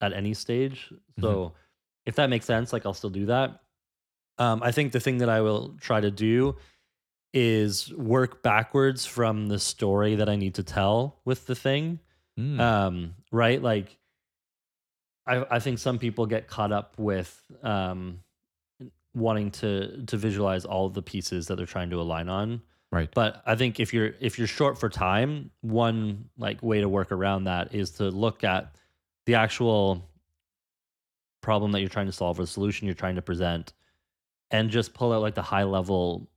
at 0.00 0.12
any 0.12 0.34
stage. 0.34 0.92
So 1.20 1.54
if 2.06 2.14
that 2.16 2.28
makes 2.30 2.44
sense 2.46 2.72
like 2.72 2.86
i'll 2.86 2.94
still 2.94 3.10
do 3.10 3.26
that. 3.26 3.62
Um 4.38 4.62
i 4.62 4.70
think 4.72 4.92
the 4.92 5.00
thing 5.00 5.18
that 5.18 5.28
i 5.28 5.40
will 5.40 5.76
try 5.80 6.00
to 6.00 6.10
do 6.10 6.56
is 7.34 7.92
work 7.92 8.42
backwards 8.42 9.04
from 9.04 9.48
the 9.48 9.58
story 9.58 10.14
that 10.14 10.28
i 10.28 10.36
need 10.36 10.54
to 10.54 10.62
tell 10.62 11.20
with 11.24 11.46
the 11.46 11.54
thing. 11.54 11.98
Mm, 12.38 12.60
um 12.60 13.14
right? 13.30 13.60
Like 13.60 13.98
i 15.26 15.44
i 15.50 15.58
think 15.58 15.78
some 15.78 15.98
people 15.98 16.26
get 16.26 16.46
caught 16.48 16.72
up 16.72 16.94
with 16.98 17.42
um 17.62 18.20
wanting 19.14 19.50
to 19.50 20.04
to 20.06 20.16
visualize 20.16 20.64
all 20.64 20.86
of 20.86 20.94
the 20.94 21.02
pieces 21.02 21.48
that 21.48 21.56
they're 21.56 21.66
trying 21.66 21.90
to 21.90 22.00
align 22.00 22.28
on. 22.28 22.62
Right. 22.90 23.10
But 23.12 23.42
I 23.44 23.56
think 23.56 23.80
if 23.80 23.92
you're 23.92 24.12
if 24.20 24.38
you're 24.38 24.46
short 24.46 24.78
for 24.78 24.88
time, 24.88 25.50
one 25.62 26.26
like 26.38 26.62
way 26.62 26.80
to 26.80 26.88
work 26.88 27.10
around 27.10 27.44
that 27.44 27.74
is 27.74 27.90
to 27.92 28.04
look 28.04 28.44
at 28.44 28.76
the 29.26 29.34
actual 29.34 30.08
problem 31.42 31.72
that 31.72 31.80
you're 31.80 31.88
trying 31.88 32.06
to 32.06 32.12
solve 32.12 32.38
or 32.38 32.44
the 32.44 32.46
solution 32.46 32.86
you're 32.86 32.94
trying 32.94 33.16
to 33.16 33.22
present 33.22 33.72
and 34.50 34.70
just 34.70 34.94
pull 34.94 35.12
out 35.12 35.22
like 35.22 35.34
the 35.34 35.42
high 35.42 35.64
level 35.64 36.30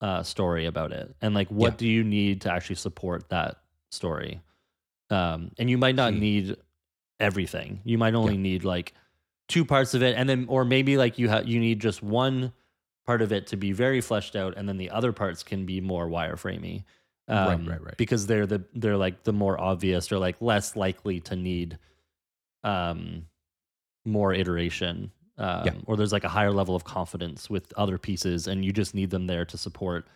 uh, 0.00 0.22
story 0.22 0.66
about 0.66 0.92
it 0.92 1.14
and 1.22 1.34
like 1.34 1.48
what 1.48 1.72
Yeah. 1.72 1.76
do 1.78 1.88
you 1.88 2.04
need 2.04 2.42
to 2.42 2.52
actually 2.52 2.76
support 2.76 3.28
that 3.30 3.56
story 3.90 4.40
um, 5.10 5.52
and 5.58 5.70
you 5.70 5.78
might 5.78 5.94
not 5.94 6.12
See. 6.12 6.18
need 6.20 6.56
everything 7.20 7.80
you 7.84 7.96
might 7.96 8.14
only 8.14 8.36
need 8.36 8.62
like 8.64 8.92
two 9.48 9.64
parts 9.64 9.94
of 9.94 10.02
it 10.02 10.16
and 10.16 10.28
then 10.28 10.44
or 10.48 10.64
maybe 10.64 10.96
like 10.98 11.18
you 11.18 11.28
have 11.28 11.46
you 11.48 11.58
need 11.58 11.80
just 11.80 12.02
one 12.02 12.52
part 13.06 13.22
of 13.22 13.32
it 13.32 13.46
to 13.46 13.56
be 13.56 13.72
very 13.72 14.00
fleshed 14.00 14.36
out 14.36 14.54
and 14.56 14.68
then 14.68 14.76
the 14.76 14.90
other 14.90 15.12
parts 15.12 15.42
can 15.42 15.64
be 15.64 15.80
more 15.80 16.06
wireframey 16.08 16.84
Right, 17.28 17.54
um, 17.54 17.66
right, 17.66 17.82
right. 17.82 17.96
because 17.96 18.26
they're 18.26 18.46
the 18.46 18.62
they're 18.74 18.96
like 18.96 19.24
the 19.24 19.32
more 19.32 19.58
obvious 19.60 20.12
or 20.12 20.18
like 20.18 20.36
less 20.40 20.76
likely 20.76 21.20
to 21.20 21.34
need 21.36 21.78
um 22.64 23.26
more 24.04 24.32
iteration 24.34 25.10
um, 25.38 25.62
Yeah. 25.66 25.72
or 25.86 25.96
there's 25.96 26.12
like 26.12 26.24
a 26.24 26.28
higher 26.28 26.52
level 26.52 26.74
of 26.76 26.84
confidence 26.84 27.48
with 27.50 27.72
other 27.76 27.98
pieces 27.98 28.46
and 28.46 28.64
you 28.64 28.72
just 28.72 28.94
need 28.94 29.10
them 29.10 29.26
there 29.26 29.44
to 29.44 29.58
support 29.58 30.06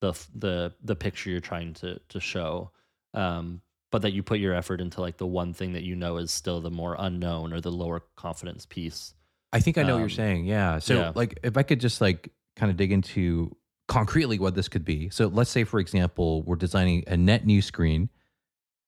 the 0.00 0.12
the 0.34 0.72
the 0.82 0.96
picture 0.96 1.30
you're 1.30 1.40
trying 1.40 1.74
to 1.74 1.98
to 2.08 2.18
show 2.20 2.70
um 3.14 3.60
but 3.90 4.02
that 4.02 4.12
you 4.12 4.22
put 4.22 4.38
your 4.40 4.54
effort 4.54 4.80
into 4.80 5.00
like 5.00 5.18
the 5.18 5.26
one 5.26 5.52
thing 5.52 5.74
that 5.74 5.82
you 5.82 5.94
know 5.94 6.16
is 6.16 6.30
still 6.30 6.60
the 6.60 6.70
more 6.70 6.96
unknown 6.98 7.52
or 7.52 7.60
the 7.60 7.70
lower 7.70 8.00
confidence 8.16 8.66
piece 8.66 9.14
I 9.54 9.60
think 9.60 9.76
I 9.76 9.82
know 9.82 9.92
what 9.96 9.98
you're 9.98 10.04
Um, 10.06 10.10
saying. 10.10 10.44
Yeah. 10.46 10.78
So 10.78 10.94
yeah. 10.94 11.12
like 11.14 11.38
if 11.42 11.58
I 11.58 11.62
could 11.62 11.78
just 11.78 12.00
like 12.00 12.30
kind 12.56 12.70
of 12.70 12.78
dig 12.78 12.90
into 12.90 13.54
concretely 13.86 14.38
what 14.38 14.54
this 14.54 14.66
could 14.66 14.82
be. 14.86 15.10
So 15.10 15.26
let's 15.26 15.50
say 15.50 15.64
for 15.64 15.78
example, 15.78 16.42
we're 16.44 16.56
designing 16.56 17.04
a 17.06 17.18
net 17.18 17.44
new 17.44 17.60
screen 17.60 18.08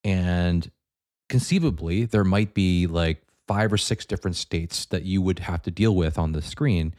and 0.04 0.70
conceivably 1.28 2.06
there 2.06 2.24
might 2.24 2.54
be 2.54 2.86
like 2.86 3.22
five 3.46 3.72
or 3.72 3.76
six 3.78 4.04
different 4.06 4.36
states 4.36 4.86
that 4.86 5.02
you 5.04 5.20
would 5.22 5.38
have 5.40 5.62
to 5.62 5.70
deal 5.70 5.94
with 5.94 6.18
on 6.18 6.32
the 6.32 6.42
screen. 6.42 6.94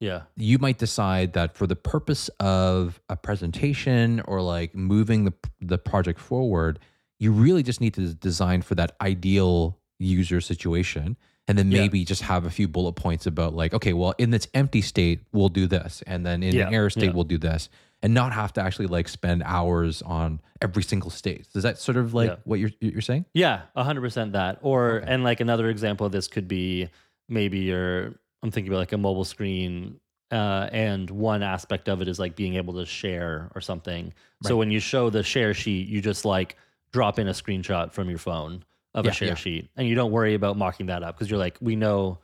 yeah 0.00 0.22
You 0.36 0.58
might 0.58 0.78
decide 0.78 1.32
that 1.34 1.54
for 1.56 1.66
the 1.66 1.76
purpose 1.76 2.28
of 2.40 3.00
a 3.08 3.16
presentation 3.16 4.20
or 4.26 4.40
like 4.40 4.74
moving 4.74 5.24
the 5.24 5.34
the 5.60 5.78
project 5.78 6.18
forward, 6.20 6.78
you 7.18 7.32
really 7.32 7.62
just 7.62 7.80
need 7.80 7.94
to 7.94 8.14
design 8.14 8.62
for 8.62 8.74
that 8.76 8.96
ideal 9.00 9.78
user 9.98 10.40
situation 10.40 11.16
and 11.46 11.58
then 11.58 11.70
Yeah. 11.70 11.80
maybe 11.82 12.04
just 12.04 12.22
have 12.22 12.46
a 12.46 12.50
few 12.50 12.66
bullet 12.68 12.92
points 12.94 13.26
about 13.26 13.54
like 13.54 13.74
okay 13.74 13.92
well 13.92 14.14
in 14.18 14.30
this 14.30 14.48
empty 14.54 14.80
state 14.80 15.20
we'll 15.32 15.50
do 15.50 15.66
this 15.66 16.02
and 16.06 16.24
then 16.24 16.42
in 16.42 16.54
Yeah, 16.54 16.68
an 16.68 16.74
error 16.74 16.88
state 16.90 17.06
yeah. 17.06 17.12
we'll 17.12 17.24
do 17.24 17.38
this 17.38 17.68
and 18.02 18.14
not 18.14 18.32
have 18.32 18.52
to 18.54 18.60
actually 18.62 18.86
like 18.86 19.08
spend 19.08 19.42
hours 19.44 20.02
on 20.02 20.40
every 20.62 20.82
single 20.82 21.10
state 21.10 21.46
is 21.54 21.62
that 21.62 21.78
sort 21.78 21.96
of 21.96 22.14
like 22.14 22.30
Yeah. 22.30 22.36
what 22.44 22.58
you're 22.58 22.70
you're 22.80 23.00
saying 23.02 23.24
Yeah, 23.34 23.62
hundred 23.76 24.00
percent 24.00 24.32
that. 24.32 24.58
Or 24.62 24.96
Okay. 25.02 25.06
and 25.12 25.22
like 25.24 25.40
another 25.40 25.68
example 25.68 26.06
of 26.06 26.12
this 26.12 26.26
could 26.28 26.48
be 26.48 26.88
maybe 27.28 27.58
you're 27.60 28.14
I'm 28.42 28.50
thinking 28.50 28.72
about 28.72 28.78
like 28.80 28.92
a 28.92 28.98
mobile 28.98 29.24
screen, 29.26 30.00
uh, 30.30 30.68
and 30.72 31.10
one 31.10 31.42
aspect 31.42 31.88
of 31.88 32.00
it 32.00 32.08
is 32.08 32.18
like 32.18 32.36
being 32.36 32.54
able 32.54 32.72
to 32.74 32.86
share 32.86 33.50
or 33.54 33.60
something. 33.60 34.14
So 34.42 34.56
when 34.56 34.70
you 34.70 34.80
show 34.80 35.10
the 35.10 35.22
share 35.22 35.52
sheet, 35.52 35.88
you 35.88 36.00
just 36.00 36.24
like 36.24 36.56
drop 36.92 37.18
in 37.18 37.28
a 37.28 37.32
screenshot 37.32 37.92
from 37.92 38.08
your 38.08 38.18
phone 38.18 38.64
of 38.94 39.04
Yeah, 39.04 39.10
a 39.10 39.14
share 39.14 39.28
yeah. 39.28 39.34
sheet, 39.34 39.70
and 39.76 39.86
you 39.86 39.94
don't 39.94 40.10
worry 40.10 40.32
about 40.34 40.56
mocking 40.56 40.86
that 40.86 41.02
up 41.02 41.16
because 41.16 41.28
you're 41.30 41.38
like, 41.38 41.58
we 41.60 41.76
know 41.76 42.18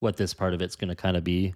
what 0.00 0.16
this 0.16 0.34
part 0.34 0.54
of 0.54 0.60
it's 0.62 0.74
going 0.76 0.88
to 0.88 0.96
kind 0.96 1.16
of 1.16 1.22
be. 1.22 1.54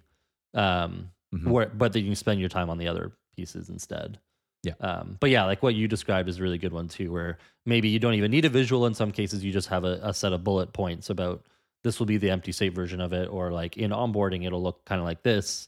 Um, 0.53 1.11
Mhm. 1.33 1.49
where, 1.51 1.65
but 1.67 1.91
then 1.91 2.03
you 2.03 2.09
can 2.09 2.15
spend 2.15 2.39
your 2.39 2.47
time 2.49 2.69
on 2.69 2.77
the 2.77 2.87
other 2.87 3.11
pieces 3.35 3.69
instead. 3.69 4.19
Yeah. 4.63 4.73
Um, 4.79 5.17
but 5.19 5.29
yeah, 5.29 5.45
like 5.45 5.61
what 5.61 5.75
you 5.75 5.87
described 5.87 6.27
is 6.27 6.39
a 6.39 6.41
really 6.43 6.57
good 6.57 6.73
one 6.73 6.87
too, 6.87 7.11
where 7.11 7.37
maybe 7.65 7.89
you 7.89 7.99
don't 7.99 8.15
even 8.15 8.31
need 8.31 8.45
a 8.45 8.49
visual. 8.49 8.85
In 8.87 8.93
some 8.95 9.11
cases, 9.11 9.43
you 9.43 9.51
just 9.51 9.67
have 9.67 9.83
a, 9.83 9.99
a 10.01 10.13
set 10.13 10.33
of 10.33 10.43
bullet 10.43 10.73
points 10.73 11.09
about 11.11 11.43
this 11.83 11.99
will 11.99 12.07
be 12.07 12.17
the 12.17 12.31
empty 12.31 12.51
state 12.51 12.73
version 12.73 12.99
of 12.99 13.13
it, 13.13 13.27
or 13.29 13.51
like 13.51 13.77
in 13.77 13.91
onboarding, 13.91 14.43
it'll 14.45 14.63
look 14.63 14.83
kind 14.85 14.99
of 14.99 15.05
like 15.05 15.21
this, 15.21 15.67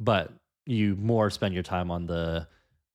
but 0.00 0.32
you 0.64 0.96
more 0.96 1.28
spend 1.30 1.52
your 1.52 1.62
time 1.62 1.90
on 1.90 2.06
the 2.06 2.46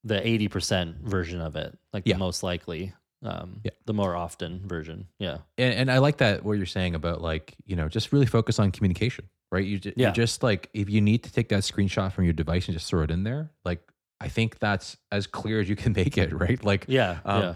the 0.05 0.15
80% 0.15 1.01
version 1.01 1.39
of 1.39 1.55
it, 1.55 1.77
like 1.93 2.03
Yeah. 2.05 2.15
the 2.15 2.19
most 2.19 2.43
likely, 2.43 2.93
um, 3.21 3.61
Yeah. 3.63 3.71
the 3.85 3.93
more 3.93 4.15
often 4.17 4.67
version. 4.67 5.07
Yeah. 5.19 5.37
and, 5.57 5.73
and 5.75 5.91
I 5.91 5.99
like 5.99 6.17
that 6.17 6.43
what 6.43 6.53
you're 6.57 6.65
saying 6.65 6.93
about 6.95 7.21
like 7.21 7.53
you 7.65 7.75
know 7.75 7.87
just 7.87 8.11
really 8.11 8.25
focus 8.25 8.57
on 8.59 8.71
communication, 8.71 9.29
right? 9.51 9.63
You, 9.65 9.79
Yeah. 9.95 10.07
you 10.07 10.13
just 10.13 10.41
like 10.41 10.69
if 10.73 10.89
you 10.89 10.99
need 10.99 11.23
to 11.23 11.31
take 11.31 11.49
that 11.49 11.61
screenshot 11.61 12.11
from 12.11 12.23
your 12.25 12.33
device 12.33 12.67
and 12.67 12.73
just 12.75 12.89
throw 12.89 13.03
it 13.03 13.11
in 13.11 13.23
there, 13.23 13.51
like 13.63 13.81
I 14.23 14.29
think 14.29 14.59
that's 14.59 14.97
as 15.11 15.27
clear 15.27 15.59
as 15.59 15.67
you 15.69 15.75
can 15.75 15.93
make 16.01 16.17
it, 16.17 16.31
right? 16.33 16.63
Like 16.63 16.85
Yeah. 16.87 17.19
Um, 17.25 17.41
yeah. 17.43 17.53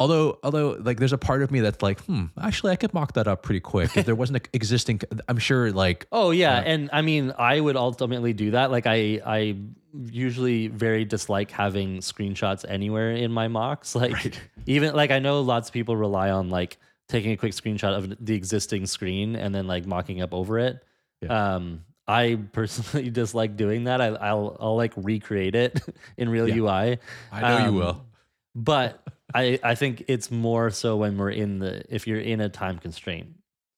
although 0.00 0.38
although 0.42 0.70
like 0.80 0.98
there's 0.98 1.12
a 1.12 1.18
part 1.18 1.42
of 1.42 1.50
me 1.50 1.60
that's 1.60 1.80
like, 1.82 2.00
hmm, 2.00 2.24
actually 2.40 2.72
I 2.72 2.76
could 2.76 2.92
mock 2.92 3.12
that 3.14 3.26
up 3.28 3.42
pretty 3.42 3.60
quick 3.60 3.96
if 3.96 4.04
there 4.06 4.14
wasn't 4.14 4.38
an 4.44 4.50
existing. 4.52 5.00
I'm 5.28 5.38
sure 5.38 5.70
like 5.72 6.06
Oh 6.12 6.30
yeah, 6.32 6.58
Uh, 6.58 6.62
and 6.62 6.90
I 6.92 7.02
mean, 7.02 7.32
I 7.38 7.58
would 7.60 7.76
ultimately 7.76 8.32
do 8.32 8.50
that. 8.52 8.70
Like 8.70 8.86
I, 8.86 9.20
I 9.24 9.56
usually 9.94 10.68
very 10.68 11.04
dislike 11.04 11.50
having 11.50 11.98
screenshots 11.98 12.64
anywhere 12.68 13.12
in 13.12 13.32
my 13.32 13.48
mocks. 13.48 13.94
Like 13.94 14.12
Right. 14.12 14.40
even 14.66 14.94
like 14.94 15.10
I 15.10 15.18
know 15.18 15.40
lots 15.40 15.68
of 15.68 15.72
people 15.72 15.96
rely 15.96 16.30
on 16.30 16.50
like 16.50 16.78
taking 17.08 17.32
a 17.32 17.36
quick 17.36 17.52
screenshot 17.52 17.96
of 17.96 18.14
the 18.24 18.34
existing 18.34 18.86
screen 18.86 19.34
and 19.34 19.54
then 19.54 19.66
like 19.66 19.86
mocking 19.86 20.20
up 20.20 20.34
over 20.34 20.58
it. 20.58 20.84
Yeah. 21.22 21.54
Um, 21.56 21.84
I 22.08 22.38
personally 22.52 23.10
dislike 23.20 23.56
doing 23.56 23.84
that. 23.84 24.00
I, 24.00 24.06
I'll 24.06 24.56
I'll 24.58 24.76
like 24.76 24.94
recreate 24.96 25.54
it 25.54 25.78
in 26.16 26.28
real 26.30 26.48
Yeah. 26.48 26.56
UI. 26.56 26.98
I 27.30 27.40
know 27.42 27.58
you 27.58 27.64
Um, 27.68 27.74
will. 27.76 28.06
But 28.54 29.00
I 29.34 29.60
I 29.62 29.74
think 29.74 30.04
it's 30.08 30.30
more 30.30 30.70
so 30.70 30.96
when 30.96 31.18
we're 31.18 31.30
in 31.30 31.58
the 31.58 31.84
if 31.94 32.06
you're 32.06 32.18
in 32.20 32.40
a 32.40 32.48
time 32.48 32.78
constraint. 32.78 33.34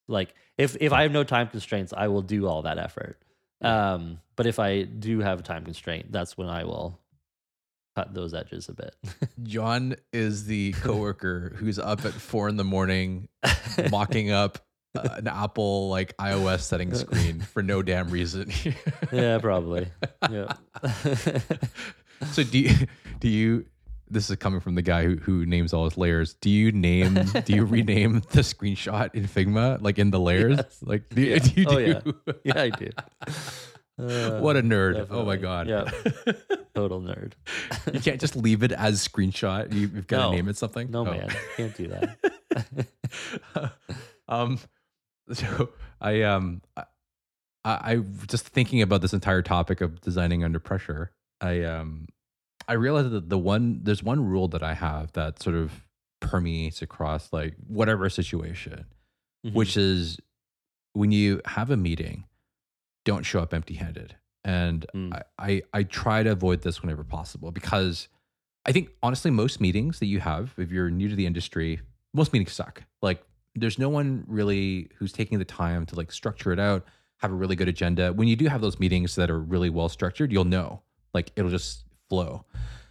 Like 0.09 0.33
if 0.57 0.77
if 0.81 0.93
I 0.93 1.03
have 1.03 1.13
no 1.13 1.25
time 1.25 1.49
constraints, 1.49 1.93
I 1.97 2.09
will 2.09 2.23
do 2.23 2.47
all 2.47 2.63
that 2.63 2.79
effort. 2.79 3.19
Um, 3.63 4.21
but 4.37 4.47
if 4.47 4.59
I 4.59 4.83
do 4.85 5.21
have 5.21 5.41
a 5.41 5.43
time 5.43 5.65
constraint, 5.65 6.11
that's 6.13 6.37
when 6.39 6.49
I 6.49 6.65
will 6.65 6.99
cut 7.95 8.15
those 8.15 8.33
edges 8.33 8.69
a 8.69 8.73
bit. 8.75 8.95
Jon 9.43 9.97
is 10.13 10.47
the 10.47 10.73
coworker 10.73 11.53
who's 11.57 11.79
up 11.79 12.05
at 12.05 12.13
four 12.13 12.49
in 12.49 12.57
the 12.57 12.65
morning 12.65 13.29
mocking 13.91 14.31
up 14.31 14.59
uh, 14.95 15.09
an 15.17 15.29
Apple 15.29 15.89
like 15.89 16.17
iOS 16.17 16.61
setting 16.61 16.93
screen 16.95 17.41
for 17.41 17.63
no 17.63 17.83
damn 17.83 18.11
reason. 18.11 18.51
yeah, 19.13 19.39
probably. 19.39 19.87
Yeah. 20.31 20.53
so 22.33 22.43
do 22.45 22.59
you 22.59 22.75
do 23.21 23.29
you 23.29 23.67
this 24.13 24.29
is 24.29 24.35
coming 24.37 24.59
from 24.59 24.75
the 24.75 24.83
guy 24.83 25.05
who, 25.05 25.15
who 25.17 25.47
names 25.47 25.73
all 25.73 25.85
his 25.85 25.97
layers. 25.97 26.35
Do 26.35 26.51
you 26.51 26.73
name 26.73 27.15
do 27.45 27.53
you 27.55 27.65
rename 27.65 28.15
the 28.33 28.41
screenshot 28.41 29.15
in 29.15 29.29
Figma 29.29 29.81
like 29.81 29.99
in 30.01 30.11
the 30.11 30.19
layers? 30.19 30.57
Yes. 30.57 30.79
Like 30.83 31.09
do, 31.11 31.21
you- 31.23 31.31
Yeah. 31.35 31.39
do 31.39 31.61
you 31.61 31.67
Oh, 31.69 31.79
yeah. 31.79 32.01
yeah, 32.45 32.63
I 32.63 32.71
do. 32.71 32.91
Uh, 33.99 34.41
what 34.41 34.57
a 34.57 34.63
nerd. 34.63 35.07
Oh 35.11 35.25
my 35.27 35.37
god. 35.37 35.69
Yeah, 35.69 35.85
total 36.75 37.01
nerd. 37.03 37.35
you 37.93 38.01
can't 38.01 38.19
just 38.21 38.35
leave 38.35 38.63
it 38.63 38.73
as 38.73 39.07
screenshot. 39.07 39.73
You, 39.73 39.81
you've 39.95 40.07
got 40.07 40.17
to 40.17 40.23
No. 40.25 40.33
name 40.33 40.49
it 40.49 40.57
something. 40.57 40.91
No 40.91 41.01
Oh. 41.07 41.11
man, 41.13 41.29
can't 41.57 41.77
do 41.77 41.89
that. 41.89 43.73
um, 44.29 44.59
so 45.35 45.71
I 46.01 46.23
um 46.23 46.63
I, 46.77 46.85
I 47.65 47.97
just 48.27 48.47
thinking 48.49 48.83
about 48.83 49.01
this 49.03 49.13
entire 49.13 49.43
topic 49.43 49.81
of 49.81 50.01
designing 50.01 50.45
under 50.45 50.59
pressure. 50.59 51.13
I 51.41 51.63
um 51.65 52.07
I 52.69 52.75
realized 52.75 53.11
that 53.11 53.29
the 53.29 53.39
one 53.39 53.81
there's 53.83 54.03
one 54.03 54.25
rule 54.25 54.49
that 54.49 54.63
I 54.63 54.75
have 54.75 55.13
that 55.13 55.43
sort 55.43 55.57
of 55.57 55.87
permeates 56.21 56.83
across 56.83 57.33
like 57.33 57.55
whatever 57.67 58.09
situation, 58.11 58.85
Mhm. 59.47 59.55
which 59.55 59.77
is 59.77 60.19
when 60.93 61.13
you 61.13 61.41
have 61.47 61.71
a 61.71 61.77
meeting, 61.77 62.25
don't 63.05 63.25
show 63.25 63.41
up 63.41 63.55
empty 63.55 63.75
handed. 63.75 64.17
And 64.45 64.87
Mm. 64.95 65.13
I, 65.15 65.23
I 65.51 65.63
I 65.73 65.83
try 65.85 66.23
to 66.23 66.31
avoid 66.33 66.63
this 66.63 66.83
whenever 66.83 67.05
possible 67.05 67.51
because 67.51 68.09
I 68.67 68.73
think 68.73 68.91
honestly 69.03 69.31
most 69.31 69.61
meetings 69.61 69.99
that 70.01 70.07
you 70.07 70.21
have, 70.21 70.55
if 70.59 70.71
you're 70.71 70.91
new 70.91 71.09
to 71.09 71.17
the 71.17 71.27
industry, 71.27 71.81
most 72.15 72.33
meetings 72.33 72.53
suck. 72.53 72.83
Like 73.03 73.23
there's 73.55 73.79
no 73.79 73.89
one 73.89 74.25
really 74.27 74.89
who's 74.97 75.13
taking 75.13 75.39
the 75.39 75.45
time 75.45 75.87
to 75.87 75.97
like 75.97 76.13
structure 76.13 76.53
it 76.53 76.59
out, 76.59 76.85
have 77.19 77.31
a 77.31 77.35
really 77.35 77.57
good 77.57 77.69
agenda. 77.69 78.13
When 78.13 78.29
you 78.29 78.37
do 78.37 78.47
have 78.47 78.61
those 78.61 78.79
meetings 78.79 79.15
that 79.17 79.31
are 79.31 79.41
really 79.41 79.71
well 79.71 79.89
structured, 79.89 80.33
you'll 80.33 80.45
know. 80.45 80.83
Like 81.13 81.33
it'll 81.37 81.51
just 81.51 81.85
flow. 82.09 82.45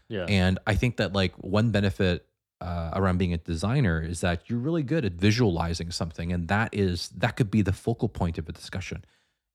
yeah, 0.10 0.26
And 0.28 0.60
I 0.68 0.76
think 0.76 0.98
that 0.98 1.14
like 1.14 1.34
one 1.38 1.72
benefit 1.72 2.26
uh, 2.62 2.92
around 2.94 3.18
being 3.18 3.34
a 3.34 3.38
designer 3.38 4.02
is 4.02 4.22
that 4.22 4.50
you're 4.50 4.60
really 4.60 4.84
good 4.84 5.06
at 5.06 5.14
visualizing 5.14 5.92
something, 5.92 6.34
and 6.34 6.48
that 6.50 6.74
is 6.74 7.10
that 7.10 7.38
could 7.38 7.50
be 7.50 7.62
the 7.62 7.74
focal 7.74 8.10
point 8.10 8.38
of 8.38 8.50
a 8.50 8.52
discussion. 8.52 9.06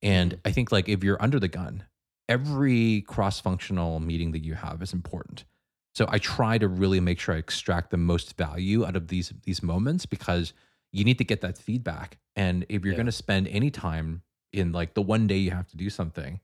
And 0.02 0.38
I 0.44 0.52
think 0.52 0.72
like 0.72 0.88
if 0.88 1.04
you're 1.04 1.22
under 1.22 1.38
the 1.38 1.48
gun, 1.48 1.84
every 2.28 3.02
cross-functional 3.02 4.00
meeting 4.00 4.32
that 4.32 4.44
you 4.44 4.54
have 4.54 4.82
is 4.82 4.92
important. 4.92 5.44
So 5.94 6.06
I 6.08 6.18
try 6.18 6.58
to 6.58 6.66
really 6.66 6.98
make 6.98 7.20
sure 7.20 7.34
I 7.34 7.38
extract 7.38 7.90
the 7.90 7.96
most 7.96 8.36
value 8.36 8.84
out 8.84 8.96
of 8.96 9.08
these 9.08 9.32
these 9.44 9.62
moments 9.62 10.06
because 10.06 10.52
you 10.94 11.04
need 11.04 11.18
to 11.18 11.24
get 11.24 11.40
that 11.40 11.58
feedback. 11.58 12.18
And 12.36 12.64
if 12.68 12.84
you're 12.84 12.92
Yeah. 12.92 12.98
going 12.98 13.06
to 13.06 13.12
spend 13.12 13.48
any 13.48 13.70
time 13.70 14.22
in 14.52 14.70
like 14.72 14.94
the 14.94 15.02
one 15.02 15.26
day 15.26 15.38
you 15.38 15.50
have 15.50 15.66
to 15.68 15.76
do 15.76 15.90
something, 15.90 16.40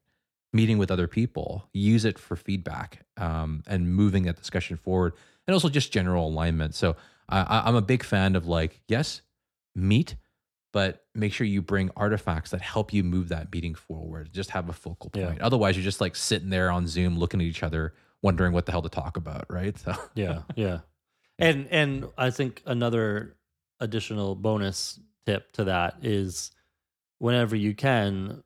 meeting 0.53 0.77
with 0.77 0.91
other 0.91 1.07
people, 1.07 1.69
use 1.73 2.05
it 2.05 2.19
for 2.19 2.35
feedback 2.35 3.07
um, 3.17 3.63
and 3.69 3.95
moving 3.95 4.25
that 4.25 4.37
discussion 4.37 4.77
forward, 4.77 5.13
and 5.47 5.55
also 5.55 5.69
just 5.69 5.93
general 5.93 6.27
alignment. 6.29 6.75
So 6.75 6.97
I, 7.29 7.63
I'm 7.65 7.77
a 7.77 7.81
big 7.83 8.03
fan 8.03 8.35
of 8.35 8.49
like, 8.49 8.81
yes, 8.89 9.23
meet, 9.77 10.17
but 10.73 11.05
make 11.15 11.33
sure 11.33 11.47
you 11.47 11.63
bring 11.63 11.91
artifacts 11.97 12.51
that 12.51 12.61
help 12.61 12.93
you 12.93 13.05
move 13.05 13.29
that 13.29 13.53
meeting 13.53 13.77
forward. 13.77 14.33
Just 14.33 14.51
have 14.51 14.69
a 14.69 14.73
focal 14.73 15.13
Yeah. 15.15 15.27
point. 15.27 15.41
Otherwise, 15.43 15.77
you're 15.77 15.85
just 15.85 16.01
like 16.01 16.17
sitting 16.17 16.51
there 16.51 16.73
on 16.73 16.89
Zoom 16.89 17.17
looking 17.19 17.41
at 17.41 17.47
each 17.47 17.63
other, 17.63 17.95
wondering 18.21 18.53
what 18.53 18.67
the 18.67 18.73
hell 18.73 18.83
to 18.83 18.89
talk 18.89 19.17
about, 19.17 19.47
right? 19.49 19.77
So 19.85 19.95
yeah 20.17 20.43
yeah 20.57 20.81
and 21.39 21.69
and 21.71 22.07
i 22.19 22.29
think 22.31 22.63
another 22.67 23.37
additional 23.81 24.35
bonus 24.35 25.01
tip 25.27 25.53
to 25.53 25.65
that 25.65 25.97
is 26.03 26.51
whenever 27.19 27.57
you 27.57 27.75
can 27.75 28.43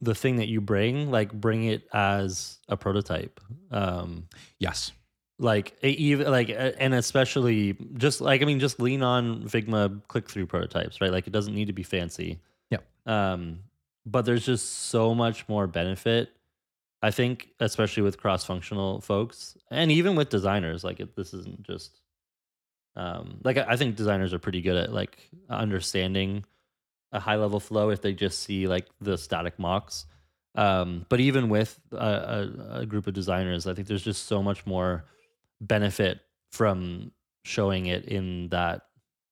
the 0.00 0.14
thing 0.14 0.36
that 0.36 0.48
you 0.48 0.60
bring 0.60 1.10
like 1.10 1.32
bring 1.32 1.64
it 1.64 1.88
as 1.92 2.58
a 2.68 2.76
prototype. 2.76 3.40
Um 3.70 4.28
yes, 4.58 4.92
like 5.38 5.76
even 5.82 6.30
like 6.30 6.48
and 6.50 6.94
especially 6.94 7.76
just 7.94 8.20
like 8.20 8.40
i 8.40 8.44
mean 8.44 8.60
just 8.60 8.80
lean 8.80 9.02
on 9.02 9.42
figma 9.44 10.00
click 10.06 10.30
through 10.30 10.46
prototypes 10.46 11.00
right? 11.00 11.10
Like 11.10 11.26
it 11.26 11.32
doesn't 11.32 11.54
need 11.54 11.66
to 11.66 11.72
be 11.72 11.82
fancy. 11.82 12.38
Yeah. 12.70 12.78
Um 13.06 13.60
but 14.06 14.24
there's 14.24 14.46
just 14.46 14.90
so 14.90 15.14
much 15.14 15.48
more 15.48 15.66
benefit 15.66 16.30
i 17.02 17.10
think 17.10 17.48
especially 17.60 18.02
with 18.02 18.18
cross 18.18 18.44
functional 18.44 19.00
folks 19.00 19.56
and 19.70 19.90
even 19.90 20.14
with 20.14 20.28
designers 20.28 20.84
like 20.84 21.00
it, 21.00 21.16
this 21.16 21.32
isn't 21.32 21.62
just 21.62 22.00
um 22.96 23.40
like 23.44 23.56
I, 23.56 23.64
I 23.70 23.76
think 23.76 23.96
designers 23.96 24.32
are 24.32 24.38
pretty 24.38 24.60
good 24.62 24.76
at 24.76 24.92
like 24.92 25.18
understanding 25.50 26.44
a 27.12 27.20
high 27.20 27.36
level 27.36 27.60
flow 27.60 27.90
if 27.90 28.02
they 28.02 28.12
just 28.12 28.40
see 28.40 28.66
like 28.66 28.86
the 29.00 29.16
static 29.18 29.58
mocks 29.58 30.06
um 30.56 31.04
but 31.08 31.20
even 31.20 31.48
with 31.48 31.78
a, 31.92 31.96
a, 31.96 32.78
a 32.80 32.86
group 32.86 33.06
of 33.06 33.14
designers 33.14 33.66
i 33.66 33.74
think 33.74 33.88
there's 33.88 34.02
just 34.04 34.26
so 34.26 34.42
much 34.42 34.64
more 34.66 35.04
benefit 35.60 36.20
from 36.52 37.10
showing 37.44 37.86
it 37.86 38.04
in 38.06 38.48
that 38.50 38.82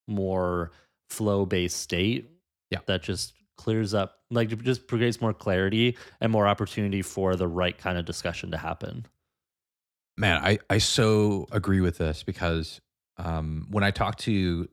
more 0.08 0.72
flow 1.08 1.46
based 1.46 1.76
state 1.78 2.30
Yeah. 2.70 2.80
that 2.86 3.02
just 3.02 3.34
clears 3.56 3.94
up 3.94 4.18
like 4.30 4.48
just 4.62 4.88
creates 4.88 5.20
more 5.20 5.32
clarity 5.34 5.96
and 6.20 6.32
more 6.32 6.48
opportunity 6.48 7.02
for 7.02 7.36
the 7.36 7.46
right 7.46 7.76
kind 7.76 7.98
of 7.98 8.04
discussion 8.04 8.50
to 8.50 8.56
happen 8.56 9.06
man, 10.16 10.42
I 10.42 10.58
I 10.68 10.78
so 10.78 11.46
agree 11.52 11.80
with 11.80 11.98
this 11.98 12.22
because 12.22 12.80
um, 13.24 13.66
when 13.70 13.84
I 13.84 13.90
talk 13.90 14.16
to, 14.18 14.68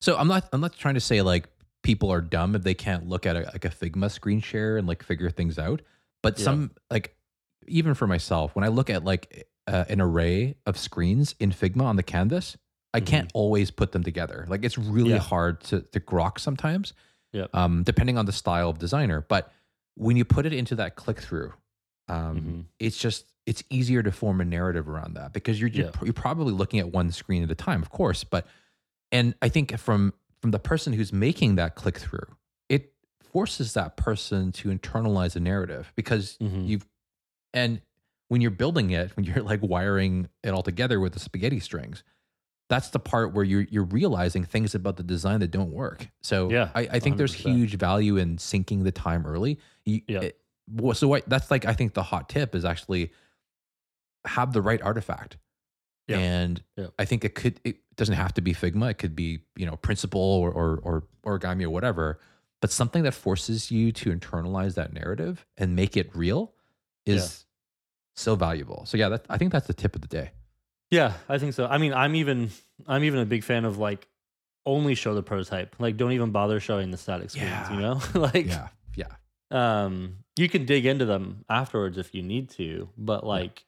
so 0.00 0.16
I'm 0.16 0.28
not 0.28 0.48
I'm 0.52 0.60
not 0.60 0.76
trying 0.76 0.94
to 0.94 1.00
say 1.00 1.22
like 1.22 1.48
people 1.82 2.10
are 2.12 2.20
dumb 2.20 2.54
if 2.54 2.62
they 2.62 2.74
can't 2.74 3.08
look 3.08 3.24
at 3.26 3.36
a, 3.36 3.40
like 3.52 3.64
a 3.64 3.70
Figma 3.70 4.10
screen 4.10 4.40
share 4.40 4.76
and 4.76 4.86
like 4.86 5.02
figure 5.02 5.30
things 5.30 5.58
out, 5.58 5.80
but 6.22 6.38
Yeah. 6.38 6.44
some 6.44 6.70
like 6.90 7.16
even 7.66 7.94
for 7.94 8.06
myself 8.06 8.54
when 8.54 8.64
I 8.64 8.68
look 8.68 8.90
at 8.90 9.04
like 9.04 9.48
uh, 9.66 9.84
an 9.88 10.00
array 10.00 10.56
of 10.66 10.78
screens 10.78 11.34
in 11.40 11.50
Figma 11.50 11.82
on 11.82 11.96
the 11.96 12.02
canvas, 12.02 12.56
I 12.94 13.00
can't 13.00 13.30
always 13.34 13.70
put 13.70 13.92
them 13.92 14.02
together. 14.02 14.46
Like 14.48 14.64
it's 14.64 14.78
really 14.78 15.10
Yeah. 15.12 15.18
hard 15.18 15.60
to 15.64 15.80
to 15.82 16.00
grok 16.00 16.38
sometimes. 16.38 16.92
Yep. 17.32 17.54
Um, 17.54 17.82
depending 17.82 18.16
on 18.16 18.24
the 18.26 18.32
style 18.32 18.70
of 18.70 18.78
designer, 18.78 19.24
but 19.28 19.52
when 19.94 20.16
you 20.16 20.24
put 20.24 20.46
it 20.46 20.52
into 20.54 20.74
that 20.76 20.96
click 20.96 21.20
through, 21.20 21.52
um, 22.08 22.40
Mhm. 22.40 22.64
it's 22.78 22.98
just 22.98 23.26
it's 23.46 23.62
easier 23.70 24.02
to 24.02 24.12
form 24.12 24.40
a 24.40 24.44
narrative 24.44 24.88
around 24.88 25.14
that 25.14 25.32
because 25.32 25.58
you're 25.60 25.70
you're, 25.70 25.86
Yeah. 25.86 25.92
you're 26.04 26.12
probably 26.12 26.52
looking 26.52 26.78
at 26.80 26.92
one 26.92 27.10
screen 27.12 27.42
at 27.42 27.50
a 27.50 27.54
time, 27.54 27.80
of 27.82 27.90
course. 27.90 28.24
But 28.24 28.46
and 29.12 29.34
I 29.42 29.48
think 29.48 29.76
from 29.78 30.12
from 30.40 30.50
the 30.52 30.58
person 30.58 30.92
who's 30.92 31.12
making 31.12 31.56
that 31.56 31.74
click 31.74 31.98
through, 31.98 32.26
it 32.68 32.92
forces 33.20 33.72
that 33.74 33.96
person 33.96 34.52
to 34.52 34.68
internalize 34.68 35.34
a 35.34 35.40
narrative 35.40 35.92
because 35.96 36.36
Mhm. 36.40 36.66
you've 36.68 36.86
and 37.54 37.80
when 38.28 38.40
you're 38.42 38.50
building 38.50 38.90
it, 38.90 39.16
when 39.16 39.24
you're 39.24 39.42
like 39.42 39.62
wiring 39.62 40.28
it 40.42 40.50
all 40.50 40.62
together 40.62 41.00
with 41.00 41.14
the 41.14 41.18
spaghetti 41.18 41.58
strings, 41.60 42.04
that's 42.68 42.90
the 42.90 42.98
part 42.98 43.32
where 43.32 43.44
you're 43.44 43.66
you're 43.70 43.84
realizing 43.84 44.44
things 44.44 44.74
about 44.74 44.96
the 44.98 45.02
design 45.02 45.40
that 45.40 45.50
don't 45.50 45.72
work. 45.72 46.08
So 46.20 46.50
Yeah, 46.50 46.70
I, 46.74 46.82
I 46.92 46.98
think 47.00 47.16
there's 47.16 47.34
100%. 47.34 47.56
huge 47.56 47.74
value 47.78 48.18
in 48.18 48.36
syncing 48.36 48.84
the 48.84 48.92
time 48.92 49.24
early. 49.24 49.58
You, 49.86 50.02
Yeah. 50.06 50.20
it- 50.20 50.40
so 50.94 51.08
what, 51.08 51.28
that's 51.28 51.50
like 51.50 51.64
I 51.64 51.72
think 51.72 51.94
the 51.94 52.02
hot 52.02 52.28
tip 52.28 52.54
is 52.54 52.64
actually 52.64 53.12
have 54.26 54.52
the 54.52 54.62
right 54.62 54.80
artifact. 54.82 55.36
Yeah. 56.06 56.18
And 56.18 56.62
Yeah. 56.76 56.86
I 56.98 57.04
think 57.04 57.24
it 57.24 57.34
could 57.34 57.60
it 57.64 57.76
doesn't 57.96 58.14
have 58.14 58.32
to 58.34 58.40
be 58.40 58.54
Figma. 58.54 58.90
It 58.90 58.94
could 58.98 59.14
be, 59.14 59.40
you 59.56 59.66
know, 59.66 59.76
Principle 59.76 60.20
or 60.20 60.50
or 60.50 60.80
or 60.82 61.38
origami 61.38 61.64
or 61.64 61.70
whatever. 61.70 62.18
But 62.60 62.72
something 62.72 63.04
that 63.04 63.14
forces 63.14 63.70
you 63.70 63.92
to 63.92 64.10
internalize 64.10 64.74
that 64.74 64.92
narrative 64.92 65.46
and 65.56 65.76
make 65.76 65.96
it 65.96 66.10
real 66.16 66.52
is 67.06 67.44
so 68.16 68.34
valuable. 68.34 68.84
So 68.86 68.96
yeah, 68.96 69.10
that, 69.10 69.26
I 69.30 69.38
think 69.38 69.52
that's 69.52 69.68
the 69.68 69.74
tip 69.74 69.94
of 69.94 70.00
the 70.00 70.08
day. 70.08 70.32
Yeah, 70.90 71.12
I 71.28 71.38
think 71.38 71.52
so. 71.54 71.66
I 71.66 71.78
mean, 71.78 71.92
I'm 71.94 72.16
even 72.16 72.50
I'm 72.86 73.04
even 73.04 73.20
a 73.20 73.26
big 73.26 73.44
fan 73.44 73.64
of 73.64 73.78
like 73.78 74.08
only 74.66 74.94
show 74.94 75.14
the 75.14 75.22
prototype. 75.22 75.76
Like 75.78 75.96
don't 75.96 76.12
even 76.12 76.30
bother 76.30 76.58
showing 76.58 76.90
the 76.90 76.96
static 76.96 77.30
screens, 77.30 77.48
Yeah. 77.48 77.72
you 77.74 77.80
know? 77.80 78.00
like 78.14 78.46
Yeah. 78.46 78.68
Yeah. 78.96 79.06
um 79.50 80.16
you 80.38 80.48
can 80.48 80.64
dig 80.66 80.86
into 80.86 81.04
them 81.04 81.44
afterwards 81.48 81.98
if 81.98 82.14
you 82.14 82.22
need 82.22 82.50
to, 82.50 82.88
but 82.96 83.24
like 83.26 83.64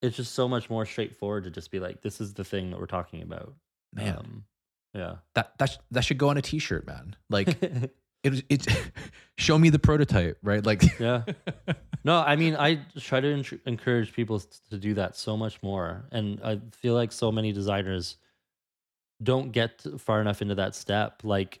it's 0.00 0.16
just 0.16 0.34
so 0.34 0.48
much 0.48 0.68
more 0.68 0.84
straightforward 0.84 1.44
to 1.44 1.50
just 1.50 1.70
be 1.70 1.78
like 1.80 2.02
this 2.02 2.20
is 2.20 2.34
the 2.34 2.44
thing 2.44 2.70
that 2.70 2.80
we're 2.80 2.86
talking 2.86 3.22
about. 3.22 3.54
Man, 3.94 4.16
Um, 4.18 4.44
yeah. 4.94 5.16
that 5.34 5.56
that 5.58 5.70
sh- 5.70 5.76
that 5.90 6.04
should 6.04 6.18
go 6.18 6.28
on 6.30 6.36
a 6.36 6.42
t-shirt, 6.42 6.86
man. 6.86 7.16
Like 7.30 7.48
it 8.22 8.44
it's 8.48 8.66
show 9.38 9.58
me 9.58 9.70
the 9.70 9.78
prototype, 9.78 10.38
right? 10.42 10.64
Like 10.64 10.82
yeah. 10.98 11.24
No, 12.04 12.18
I 12.18 12.34
mean, 12.34 12.56
I 12.56 12.80
try 12.98 13.20
to 13.20 13.32
en- 13.32 13.60
encourage 13.64 14.12
people 14.12 14.40
to 14.70 14.76
do 14.76 14.94
that 14.94 15.14
so 15.14 15.36
much 15.36 15.62
more, 15.62 16.04
and 16.10 16.40
I 16.42 16.60
feel 16.72 16.94
like 16.94 17.12
so 17.12 17.30
many 17.30 17.52
designers 17.52 18.16
don't 19.22 19.52
get 19.52 19.84
far 19.98 20.20
enough 20.20 20.42
into 20.42 20.56
that 20.56 20.74
step. 20.74 21.20
Like, 21.22 21.60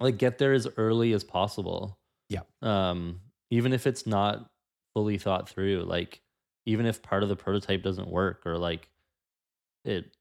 like 0.00 0.18
get 0.18 0.36
there 0.36 0.52
as 0.52 0.68
early 0.76 1.14
as 1.14 1.24
possible. 1.24 1.98
Yeah. 2.32 2.42
Um, 2.62 3.20
even 3.50 3.72
if 3.72 3.86
it's 3.86 4.06
not 4.06 4.50
fully 4.94 5.18
thought 5.18 5.48
through, 5.48 5.84
like 5.84 6.20
even 6.66 6.86
if 6.86 7.02
part 7.02 7.22
of 7.22 7.28
the 7.28 7.36
prototype 7.36 7.82
doesn't 7.82 8.08
work 8.08 8.42
or 8.46 8.56
like 8.58 8.88
it 9.84 10.16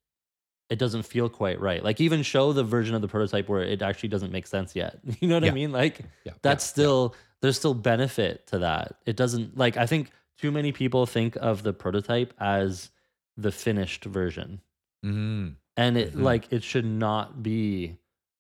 it 0.70 0.80
doesn't 0.80 1.04
feel 1.04 1.28
quite 1.28 1.60
right. 1.60 1.84
Like 1.84 2.00
even 2.00 2.24
show 2.24 2.54
the 2.54 2.64
version 2.64 2.96
of 2.96 3.02
the 3.02 3.08
prototype 3.08 3.50
where 3.50 3.62
it 3.62 3.82
actually 3.82 4.08
doesn't 4.10 4.32
make 4.32 4.48
sense 4.48 4.76
yet. 4.76 5.00
You 5.20 5.28
know 5.28 5.36
what 5.36 5.44
Yeah. 5.44 5.52
I 5.52 5.54
mean? 5.54 5.72
Like 5.72 6.02
yeah, 6.26 6.34
that's 6.42 6.66
yeah, 6.66 6.72
still 6.72 7.16
there's 7.42 7.58
still 7.58 7.74
benefit 7.74 8.48
to 8.48 8.60
that. 8.60 8.96
It 9.06 9.16
doesn't 9.18 9.58
like 9.58 9.78
I 9.78 9.86
think 9.86 10.12
too 10.38 10.52
many 10.52 10.72
people 10.72 11.06
think 11.06 11.36
of 11.38 11.64
the 11.64 11.74
prototype 11.74 12.34
as 12.40 12.90
the 13.38 13.52
finished 13.52 14.06
version. 14.06 14.62
Mhm. 15.06 15.56
And 15.78 15.98
it 15.98 16.14
Mhm. 16.14 16.22
like 16.24 16.52
it 16.52 16.64
should 16.64 16.86
not 16.86 17.44
be 17.44 17.98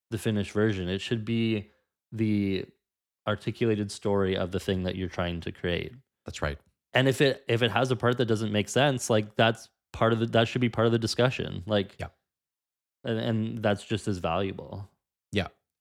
the 0.10 0.18
finished 0.18 0.52
version. 0.52 0.90
It 0.90 1.02
should 1.02 1.24
be 1.26 1.70
the 2.12 2.66
articulated 3.28 3.92
story 3.92 4.36
of 4.36 4.52
the 4.52 4.60
thing 4.60 4.84
that 4.84 4.96
you're 4.96 5.10
trying 5.10 5.42
to 5.42 5.52
create. 5.52 5.94
That's 6.26 6.42
right. 6.42 6.58
And 6.94 7.08
if 7.08 7.22
it 7.22 7.44
if 7.48 7.62
it 7.62 7.72
has 7.72 7.92
a 7.92 7.96
part 7.96 8.18
that 8.18 8.26
doesn't 8.26 8.52
make 8.52 8.68
sense, 8.70 9.10
like 9.10 9.36
that's 9.36 9.70
part 9.94 10.14
of 10.14 10.20
the 10.20 10.26
that 10.28 10.48
should 10.48 10.62
be 10.62 10.70
part 10.70 10.86
of 10.88 10.92
the 10.92 11.00
discussion. 11.00 11.64
Like 11.66 11.96
Yeah. 12.00 12.08
and, 13.04 13.20
and 13.20 13.58
that's 13.64 13.84
just 13.84 14.08
as 14.08 14.18
valuable. 14.18 14.88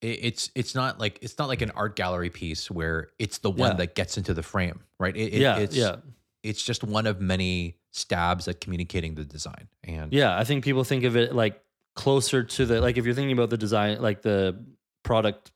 It, 0.02 0.18
it's 0.22 0.50
it's 0.54 0.74
not 0.74 0.98
like 0.98 1.18
it's 1.20 1.36
not 1.38 1.48
like 1.48 1.60
an 1.60 1.72
art 1.72 1.94
gallery 1.94 2.30
piece 2.30 2.70
where 2.70 3.08
it's 3.18 3.36
the 3.36 3.50
one 3.50 3.72
Yeah. 3.72 3.76
that 3.76 3.94
gets 3.94 4.16
into 4.16 4.32
the 4.32 4.42
frame, 4.42 4.80
right? 4.98 5.14
It, 5.14 5.34
it- 5.34 5.40
yeah, 5.42 5.58
it's, 5.58 5.76
yeah. 5.76 5.96
It's 6.42 6.62
just 6.64 6.82
one 6.82 7.06
of 7.06 7.20
many 7.20 7.76
stabs 7.90 8.48
at 8.48 8.62
communicating 8.62 9.14
the 9.14 9.26
design. 9.26 9.68
And 9.84 10.10
Yeah, 10.10 10.38
I 10.38 10.44
think 10.44 10.64
people 10.64 10.84
think 10.84 11.04
of 11.04 11.16
it 11.18 11.34
like 11.34 11.62
closer 11.96 12.42
to 12.42 12.64
the 12.64 12.80
like 12.80 12.96
if 12.96 13.04
you're 13.04 13.14
thinking 13.14 13.32
about 13.36 13.50
the 13.50 13.58
design 13.58 14.00
like 14.00 14.22
the 14.22 14.64
product 15.02 15.50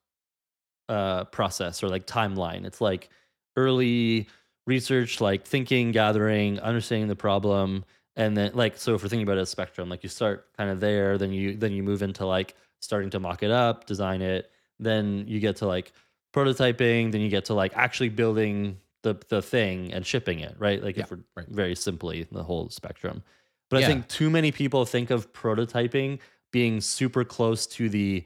uh 0.89 1.25
process 1.25 1.83
or 1.83 1.89
like 1.89 2.07
timeline. 2.07 2.65
It's 2.65 2.81
like 2.81 3.11
early 3.57 4.29
research, 4.67 5.21
like 5.21 5.47
thinking, 5.47 5.93
gathering, 5.93 6.61
understanding 6.61 7.09
the 7.09 7.17
problem, 7.17 7.85
and 8.17 8.37
then 8.37 8.53
like 8.55 8.77
so 8.77 8.95
if 8.95 9.03
we're 9.03 9.09
thinking 9.09 9.27
about 9.27 9.39
a 9.39 9.47
spectrum, 9.47 9.89
like 9.89 10.03
you 10.03 10.09
start 10.09 10.47
kind 10.57 10.71
of 10.71 10.81
there, 10.81 11.19
then 11.19 11.33
you 11.33 11.57
then 11.57 11.73
you 11.73 11.83
move 11.83 12.03
into 12.03 12.27
like 12.27 12.55
starting 12.81 13.11
to 13.11 13.21
mock 13.21 13.43
it 13.43 13.51
up, 13.51 13.87
design 13.87 14.23
it, 14.23 14.51
then 14.79 15.25
you 15.27 15.41
get 15.41 15.57
to 15.57 15.67
like 15.67 15.93
prototyping, 16.35 17.13
then 17.13 17.21
you 17.21 17.29
get 17.29 17.45
to 17.47 17.55
like 17.55 17.73
actually 17.77 18.09
building 18.09 18.79
the 19.03 19.17
the 19.29 19.43
thing 19.43 19.93
and 19.93 20.07
shipping 20.07 20.41
it, 20.41 20.55
right? 20.59 20.83
Like 20.83 20.99
if 20.99 21.11
we're 21.11 21.21
right. 21.37 21.47
very 21.49 21.75
simply 21.75 22.27
the 22.31 22.43
whole 22.43 22.69
spectrum. 22.71 23.23
But 23.71 23.83
I 23.83 23.87
think 23.87 24.09
too 24.09 24.31
many 24.31 24.53
people 24.53 24.85
think 24.85 25.11
of 25.11 25.33
prototyping 25.33 26.21
being 26.53 26.81
super 26.81 27.25
close 27.25 27.67
to 27.67 27.89
the 27.89 28.25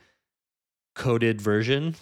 coded 0.94 1.40
version, 1.40 1.94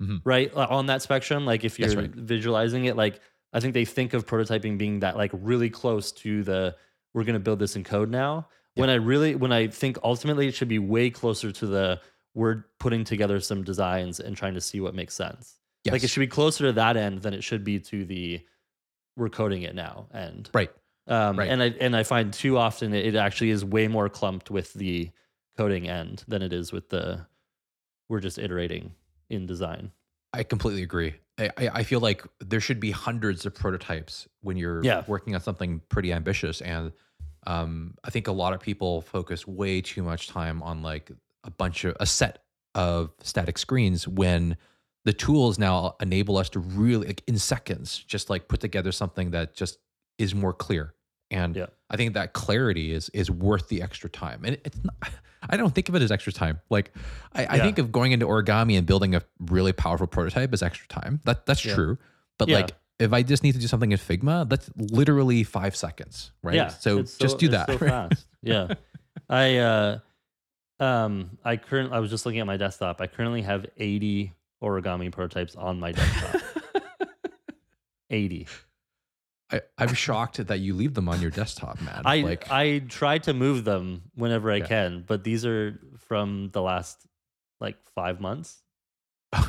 Mhm. 0.00 0.20
right? 0.24 0.52
uh, 0.54 0.66
On 0.70 0.86
that 0.86 1.02
spectrum, 1.02 1.44
like 1.46 1.64
if 1.64 1.78
you're 1.78 1.90
right. 1.94 2.10
visualizing 2.10 2.84
it, 2.86 2.96
like 2.96 3.20
I 3.52 3.60
think 3.60 3.74
they 3.74 3.84
think 3.84 4.14
of 4.14 4.26
prototyping 4.26 4.78
being 4.78 5.00
that 5.00 5.16
like 5.16 5.30
really 5.34 5.70
close 5.70 6.12
to 6.12 6.42
the 6.44 6.76
we're 7.14 7.24
going 7.24 7.34
to 7.34 7.40
build 7.40 7.58
this 7.58 7.74
in 7.76 7.84
code 7.84 8.10
now. 8.10 8.48
When 8.74 8.90
I 8.90 8.94
really, 8.94 9.34
when 9.34 9.50
I 9.50 9.66
think 9.66 9.98
ultimately 10.04 10.46
it 10.46 10.54
should 10.54 10.68
be 10.68 10.78
way 10.78 11.10
closer 11.10 11.50
to 11.50 11.66
the 11.66 12.00
we're 12.34 12.66
putting 12.78 13.02
together 13.02 13.40
some 13.40 13.64
designs 13.64 14.20
and 14.20 14.36
trying 14.36 14.54
to 14.54 14.60
see 14.60 14.80
what 14.80 14.94
makes 14.94 15.14
sense. 15.14 15.58
Like 15.90 16.04
it 16.04 16.08
should 16.10 16.20
be 16.20 16.26
closer 16.28 16.64
to 16.66 16.72
that 16.74 16.96
end 16.96 17.22
than 17.22 17.34
it 17.34 17.42
should 17.42 17.64
be 17.64 17.80
to 17.80 18.04
the 18.04 18.40
we're 19.16 19.30
coding 19.30 19.62
it 19.62 19.74
now 19.74 20.06
and 20.12 20.48
Right. 20.54 20.70
um, 21.08 21.36
Right. 21.38 21.48
and 21.50 21.60
I 21.62 21.66
and 21.80 21.96
I 21.96 22.04
find 22.04 22.32
too 22.32 22.56
often 22.56 22.94
it, 22.94 23.06
it 23.06 23.14
actually 23.16 23.50
is 23.50 23.64
way 23.64 23.88
more 23.88 24.08
clumped 24.08 24.48
with 24.50 24.72
the 24.74 25.10
coding 25.56 25.88
end 25.88 26.22
than 26.28 26.42
it 26.42 26.52
is 26.52 26.70
with 26.72 26.88
the 26.90 27.26
we're 28.08 28.20
just 28.20 28.38
iterating 28.38 28.94
in 29.30 29.46
design. 29.46 29.92
I 30.32 30.42
completely 30.42 30.82
agree. 30.82 31.14
I, 31.38 31.50
I 31.56 31.82
feel 31.84 32.00
like 32.00 32.24
there 32.40 32.60
should 32.60 32.80
be 32.80 32.90
hundreds 32.90 33.46
of 33.46 33.54
prototypes 33.54 34.28
when 34.42 34.56
you're 34.56 34.82
Yeah. 34.84 35.04
working 35.06 35.34
on 35.34 35.40
something 35.40 35.80
pretty 35.88 36.12
ambitious. 36.12 36.60
And 36.60 36.92
um, 37.46 37.94
I 38.04 38.10
think 38.10 38.26
a 38.26 38.32
lot 38.32 38.52
of 38.52 38.60
people 38.60 39.00
focus 39.02 39.46
way 39.46 39.80
too 39.80 40.02
much 40.02 40.28
time 40.28 40.62
on 40.62 40.82
like 40.82 41.12
a 41.44 41.50
bunch 41.50 41.84
of 41.84 41.96
a 42.00 42.06
set 42.06 42.42
of 42.74 43.10
static 43.22 43.56
screens 43.56 44.06
when 44.08 44.56
the 45.04 45.12
tools 45.12 45.58
now 45.58 45.94
enable 46.00 46.36
us 46.36 46.50
to 46.50 46.58
really 46.58 47.06
like 47.06 47.22
in 47.26 47.38
seconds 47.38 47.96
just 47.98 48.28
like 48.28 48.48
put 48.48 48.60
together 48.60 48.92
something 48.92 49.30
that 49.30 49.54
just 49.54 49.78
is 50.18 50.34
more 50.34 50.52
clear. 50.52 50.92
And 51.30 51.56
Yeah. 51.56 51.66
I 51.90 51.96
think 51.96 52.14
that 52.14 52.32
clarity 52.32 52.92
is 52.92 53.08
is 53.10 53.30
worth 53.30 53.68
the 53.68 53.82
extra 53.82 54.08
time. 54.10 54.42
And 54.44 54.58
it's 54.64 54.78
not, 54.82 54.94
I 55.48 55.56
don't 55.56 55.74
think 55.74 55.88
of 55.88 55.94
it 55.94 56.02
as 56.02 56.10
extra 56.10 56.32
time. 56.32 56.60
Like 56.70 56.92
I, 57.34 57.46
I 57.46 57.58
think 57.60 57.78
of 57.78 57.92
going 57.92 58.12
into 58.12 58.26
origami 58.26 58.76
and 58.78 58.86
building 58.86 59.14
a 59.14 59.22
really 59.40 59.72
powerful 59.72 60.06
prototype 60.06 60.52
as 60.52 60.62
extra 60.62 60.86
time. 60.88 61.20
That 61.24 61.46
that's 61.46 61.64
Yeah. 61.64 61.74
true. 61.74 61.98
But 62.38 62.48
Yeah. 62.48 62.56
like 62.58 62.70
if 62.98 63.12
I 63.12 63.22
just 63.22 63.42
need 63.44 63.52
to 63.52 63.58
do 63.58 63.66
something 63.68 63.92
in 63.92 63.98
Figma, 63.98 64.48
that's 64.48 64.70
literally 64.76 65.44
five 65.44 65.76
seconds, 65.76 66.32
right? 66.42 66.56
Yeah. 66.56 66.68
So 66.68 66.98
it's 66.98 67.16
just 67.18 67.38
do 67.38 67.46
it's 67.46 67.52
that. 67.52 67.66
so 67.68 67.72
right? 67.78 67.90
fast. 68.10 68.26
Yeah. 68.42 68.74
I 69.28 69.56
uh 69.58 69.98
um 70.80 71.38
I 71.44 71.56
current 71.56 71.92
I 71.92 72.00
was 72.00 72.10
just 72.10 72.24
looking 72.26 72.40
at 72.40 72.46
my 72.46 72.56
desktop. 72.56 73.00
I 73.00 73.06
currently 73.06 73.42
have 73.42 73.66
80 73.76 74.32
origami 74.62 75.12
prototypes 75.12 75.54
on 75.56 75.78
my 75.78 75.92
desktop. 75.92 76.42
80. 78.10 78.46
I, 79.50 79.62
I'm 79.78 79.94
shocked 79.94 80.46
that 80.46 80.58
you 80.60 80.74
leave 80.74 80.94
them 80.94 81.08
on 81.08 81.20
your 81.22 81.30
desktop, 81.30 81.80
man. 81.80 82.02
I 82.04 82.20
like 82.20 82.50
I 82.50 82.80
try 82.80 83.18
to 83.18 83.32
move 83.32 83.64
them 83.64 84.02
whenever 84.14 84.50
I 84.52 84.56
Yeah. 84.56 84.66
can, 84.66 85.04
but 85.06 85.24
these 85.24 85.46
are 85.46 85.80
from 86.08 86.50
the 86.52 86.60
last 86.62 87.06
like 87.60 87.76
5 87.94 88.20
months. 88.20 88.62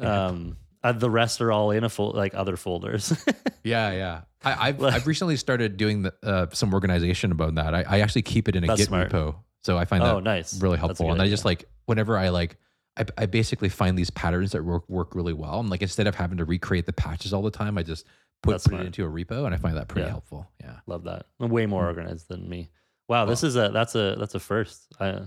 Um 0.00 0.56
uh, 0.82 0.92
the 0.92 1.08
rest 1.08 1.40
are 1.40 1.50
all 1.50 1.70
in 1.70 1.82
a 1.82 1.88
fol- 1.88 2.12
like 2.12 2.34
other 2.34 2.56
folders. 2.58 3.10
yeah, 3.64 3.90
yeah. 3.92 4.20
I, 4.44 4.68
I've 4.68 4.82
I've 4.82 5.06
recently 5.06 5.36
started 5.36 5.78
doing 5.78 6.02
the, 6.02 6.12
uh, 6.22 6.46
some 6.52 6.74
organization 6.74 7.32
about 7.32 7.54
that. 7.54 7.74
I, 7.74 7.84
I 7.88 8.00
actually 8.00 8.22
keep 8.22 8.48
it 8.48 8.56
in 8.56 8.64
a 8.64 8.66
That's 8.66 8.80
Git 8.80 8.88
smart. 8.88 9.10
repo, 9.10 9.36
so 9.62 9.78
I 9.78 9.86
find 9.86 10.02
that 10.04 10.12
oh, 10.12 10.16
that 10.16 10.24
nice. 10.24 10.60
really 10.60 10.76
helpful. 10.76 11.10
And 11.10 11.22
I 11.22 11.28
just 11.28 11.46
like 11.46 11.64
whenever 11.86 12.18
I 12.18 12.28
like, 12.28 12.58
I, 12.98 13.06
I 13.16 13.26
basically 13.26 13.70
find 13.70 13.96
these 13.96 14.10
patterns 14.10 14.52
that 14.52 14.62
work 14.62 14.86
work 14.90 15.14
really 15.14 15.32
well. 15.32 15.58
I'm 15.58 15.68
like 15.70 15.80
instead 15.80 16.06
of 16.06 16.16
having 16.16 16.36
to 16.36 16.44
recreate 16.44 16.84
the 16.84 16.92
patches 16.92 17.32
all 17.32 17.40
the 17.42 17.50
time, 17.50 17.78
I 17.78 17.82
just 17.82 18.04
put, 18.44 18.62
put 18.64 18.80
it 18.80 18.86
into 18.86 19.04
a 19.04 19.08
repo, 19.08 19.44
and 19.46 19.54
I 19.54 19.58
find 19.58 19.76
that 19.76 19.88
pretty 19.88 20.04
Yeah. 20.06 20.10
helpful. 20.10 20.48
Yeah. 20.60 20.76
Love 20.86 21.04
that. 21.04 21.26
I'm 21.40 21.50
way 21.50 21.66
more 21.66 21.82
Mm. 21.82 21.86
organized 21.86 22.28
than 22.28 22.48
me. 22.48 22.70
Wow, 23.08 23.24
this 23.26 23.42
is 23.42 23.56
a 23.56 23.68
that's 23.70 23.94
a 23.94 24.16
that's 24.18 24.34
a 24.34 24.40
first. 24.40 24.86
I, 25.00 25.22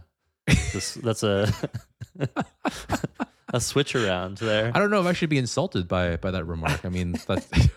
this, 0.47 0.93
that's 1.03 1.23
a 1.23 1.51
a 3.53 3.59
switch 3.61 3.95
around 3.95 4.37
there. 4.37 4.71
I 4.73 4.79
don't 4.79 4.89
know 4.89 4.99
if 5.01 5.05
I 5.07 5.13
should 5.13 5.29
be 5.29 5.37
insulted 5.37 5.87
by 5.87 6.17
by 6.17 6.31
that 6.31 6.45
remark. 6.45 6.85
I 6.85 6.89
mean, 6.89 7.13
that's 7.27 7.47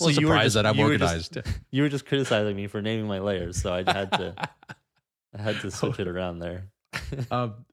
Well, 0.00 0.08
so 0.10 0.20
you 0.20 0.26
were 0.26 0.32
surprised 0.32 0.44
just- 0.44 0.54
that 0.54 0.66
I'm 0.66 0.76
you 0.76 0.84
were 0.86 0.96
just- 0.98 1.36
organized. 1.36 1.60
You 1.70 1.82
were 1.82 1.88
just 1.88 2.06
criticizing 2.06 2.56
me 2.56 2.66
for 2.66 2.80
naming 2.80 3.06
my 3.06 3.18
layers, 3.20 3.60
so 3.60 3.72
I 3.72 3.78
had 3.86 4.10
to 4.12 4.34
I 5.38 5.42
had 5.42 5.60
to 5.60 5.70
switch 5.70 5.98
it 6.00 6.08
around 6.08 6.38
there. 6.38 6.68
um, 7.30 7.64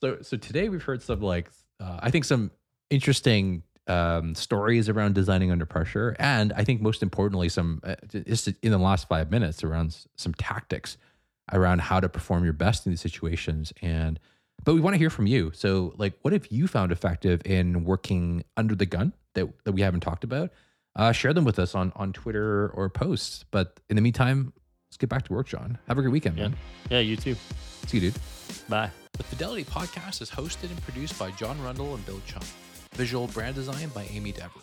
so 0.00 0.18
so 0.22 0.36
today 0.36 0.68
we've 0.68 0.82
heard 0.82 1.02
some 1.02 1.20
like 1.20 1.50
uh, 1.80 2.00
I 2.02 2.10
think 2.10 2.24
some 2.24 2.50
interesting 2.90 3.62
um, 3.88 4.34
stories 4.34 4.88
around 4.88 5.14
designing 5.14 5.50
under 5.50 5.66
pressure, 5.66 6.14
and 6.18 6.52
I 6.54 6.64
think 6.64 6.80
most 6.80 7.02
importantly, 7.02 7.48
some 7.48 7.80
uh, 7.84 7.96
just 8.08 8.48
in 8.62 8.70
the 8.70 8.78
last 8.78 9.08
five 9.08 9.30
minutes 9.30 9.64
around 9.64 9.88
s- 9.88 10.06
some 10.16 10.34
tactics 10.34 10.96
around 11.52 11.80
how 11.80 11.98
to 12.00 12.08
perform 12.08 12.44
your 12.44 12.52
best 12.52 12.86
in 12.86 12.92
these 12.92 13.00
situations. 13.00 13.72
And 13.82 14.20
but 14.64 14.74
we 14.74 14.80
want 14.80 14.94
to 14.94 14.98
hear 14.98 15.10
from 15.10 15.26
you. 15.26 15.50
So 15.54 15.92
like, 15.96 16.14
what 16.22 16.32
have 16.32 16.46
you 16.52 16.68
found 16.68 16.92
effective 16.92 17.42
in 17.44 17.84
working 17.84 18.44
under 18.56 18.74
the 18.76 18.86
gun 18.86 19.12
that 19.34 19.48
that 19.64 19.72
we 19.72 19.80
haven't 19.82 20.00
talked 20.00 20.22
about? 20.24 20.50
Uh, 20.94 21.10
share 21.10 21.32
them 21.32 21.44
with 21.44 21.58
us 21.58 21.74
on 21.74 21.92
on 21.96 22.12
Twitter 22.12 22.68
or 22.68 22.88
posts. 22.88 23.44
But 23.50 23.80
in 23.90 23.96
the 23.96 24.02
meantime, 24.02 24.52
let's 24.88 24.96
get 24.98 25.08
back 25.10 25.24
to 25.24 25.32
work, 25.32 25.48
Jon. 25.48 25.78
Have 25.88 25.98
a 25.98 26.02
great 26.02 26.12
weekend, 26.12 26.36
Yeah. 26.36 26.42
man. 26.48 26.56
Yeah, 26.90 26.98
you 27.00 27.16
too. 27.16 27.34
See 27.86 27.98
you, 27.98 28.10
dude. 28.12 28.20
Bye. 28.68 28.90
The 29.14 29.24
Fidelity 29.24 29.64
Podcast 29.64 30.22
is 30.22 30.30
hosted 30.30 30.70
and 30.70 30.80
produced 30.82 31.18
by 31.18 31.30
Jon 31.32 31.60
Rundle 31.62 31.94
and 31.94 32.06
Bill 32.06 32.20
Chung. 32.26 32.42
Visual 32.94 33.26
brand 33.28 33.54
design 33.54 33.88
by 33.94 34.04
Amy 34.12 34.32
Deborah. 34.32 34.62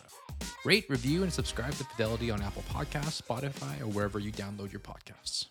Rate, 0.64 0.86
review, 0.88 1.24
and 1.24 1.32
subscribe 1.32 1.72
to 1.74 1.84
Fidelity 1.84 2.30
on 2.30 2.40
Apple 2.42 2.62
Podcasts, 2.70 3.20
Spotify, 3.20 3.80
or 3.80 3.86
wherever 3.86 4.20
you 4.20 4.30
download 4.30 4.70
your 4.70 4.80
podcasts. 4.80 5.46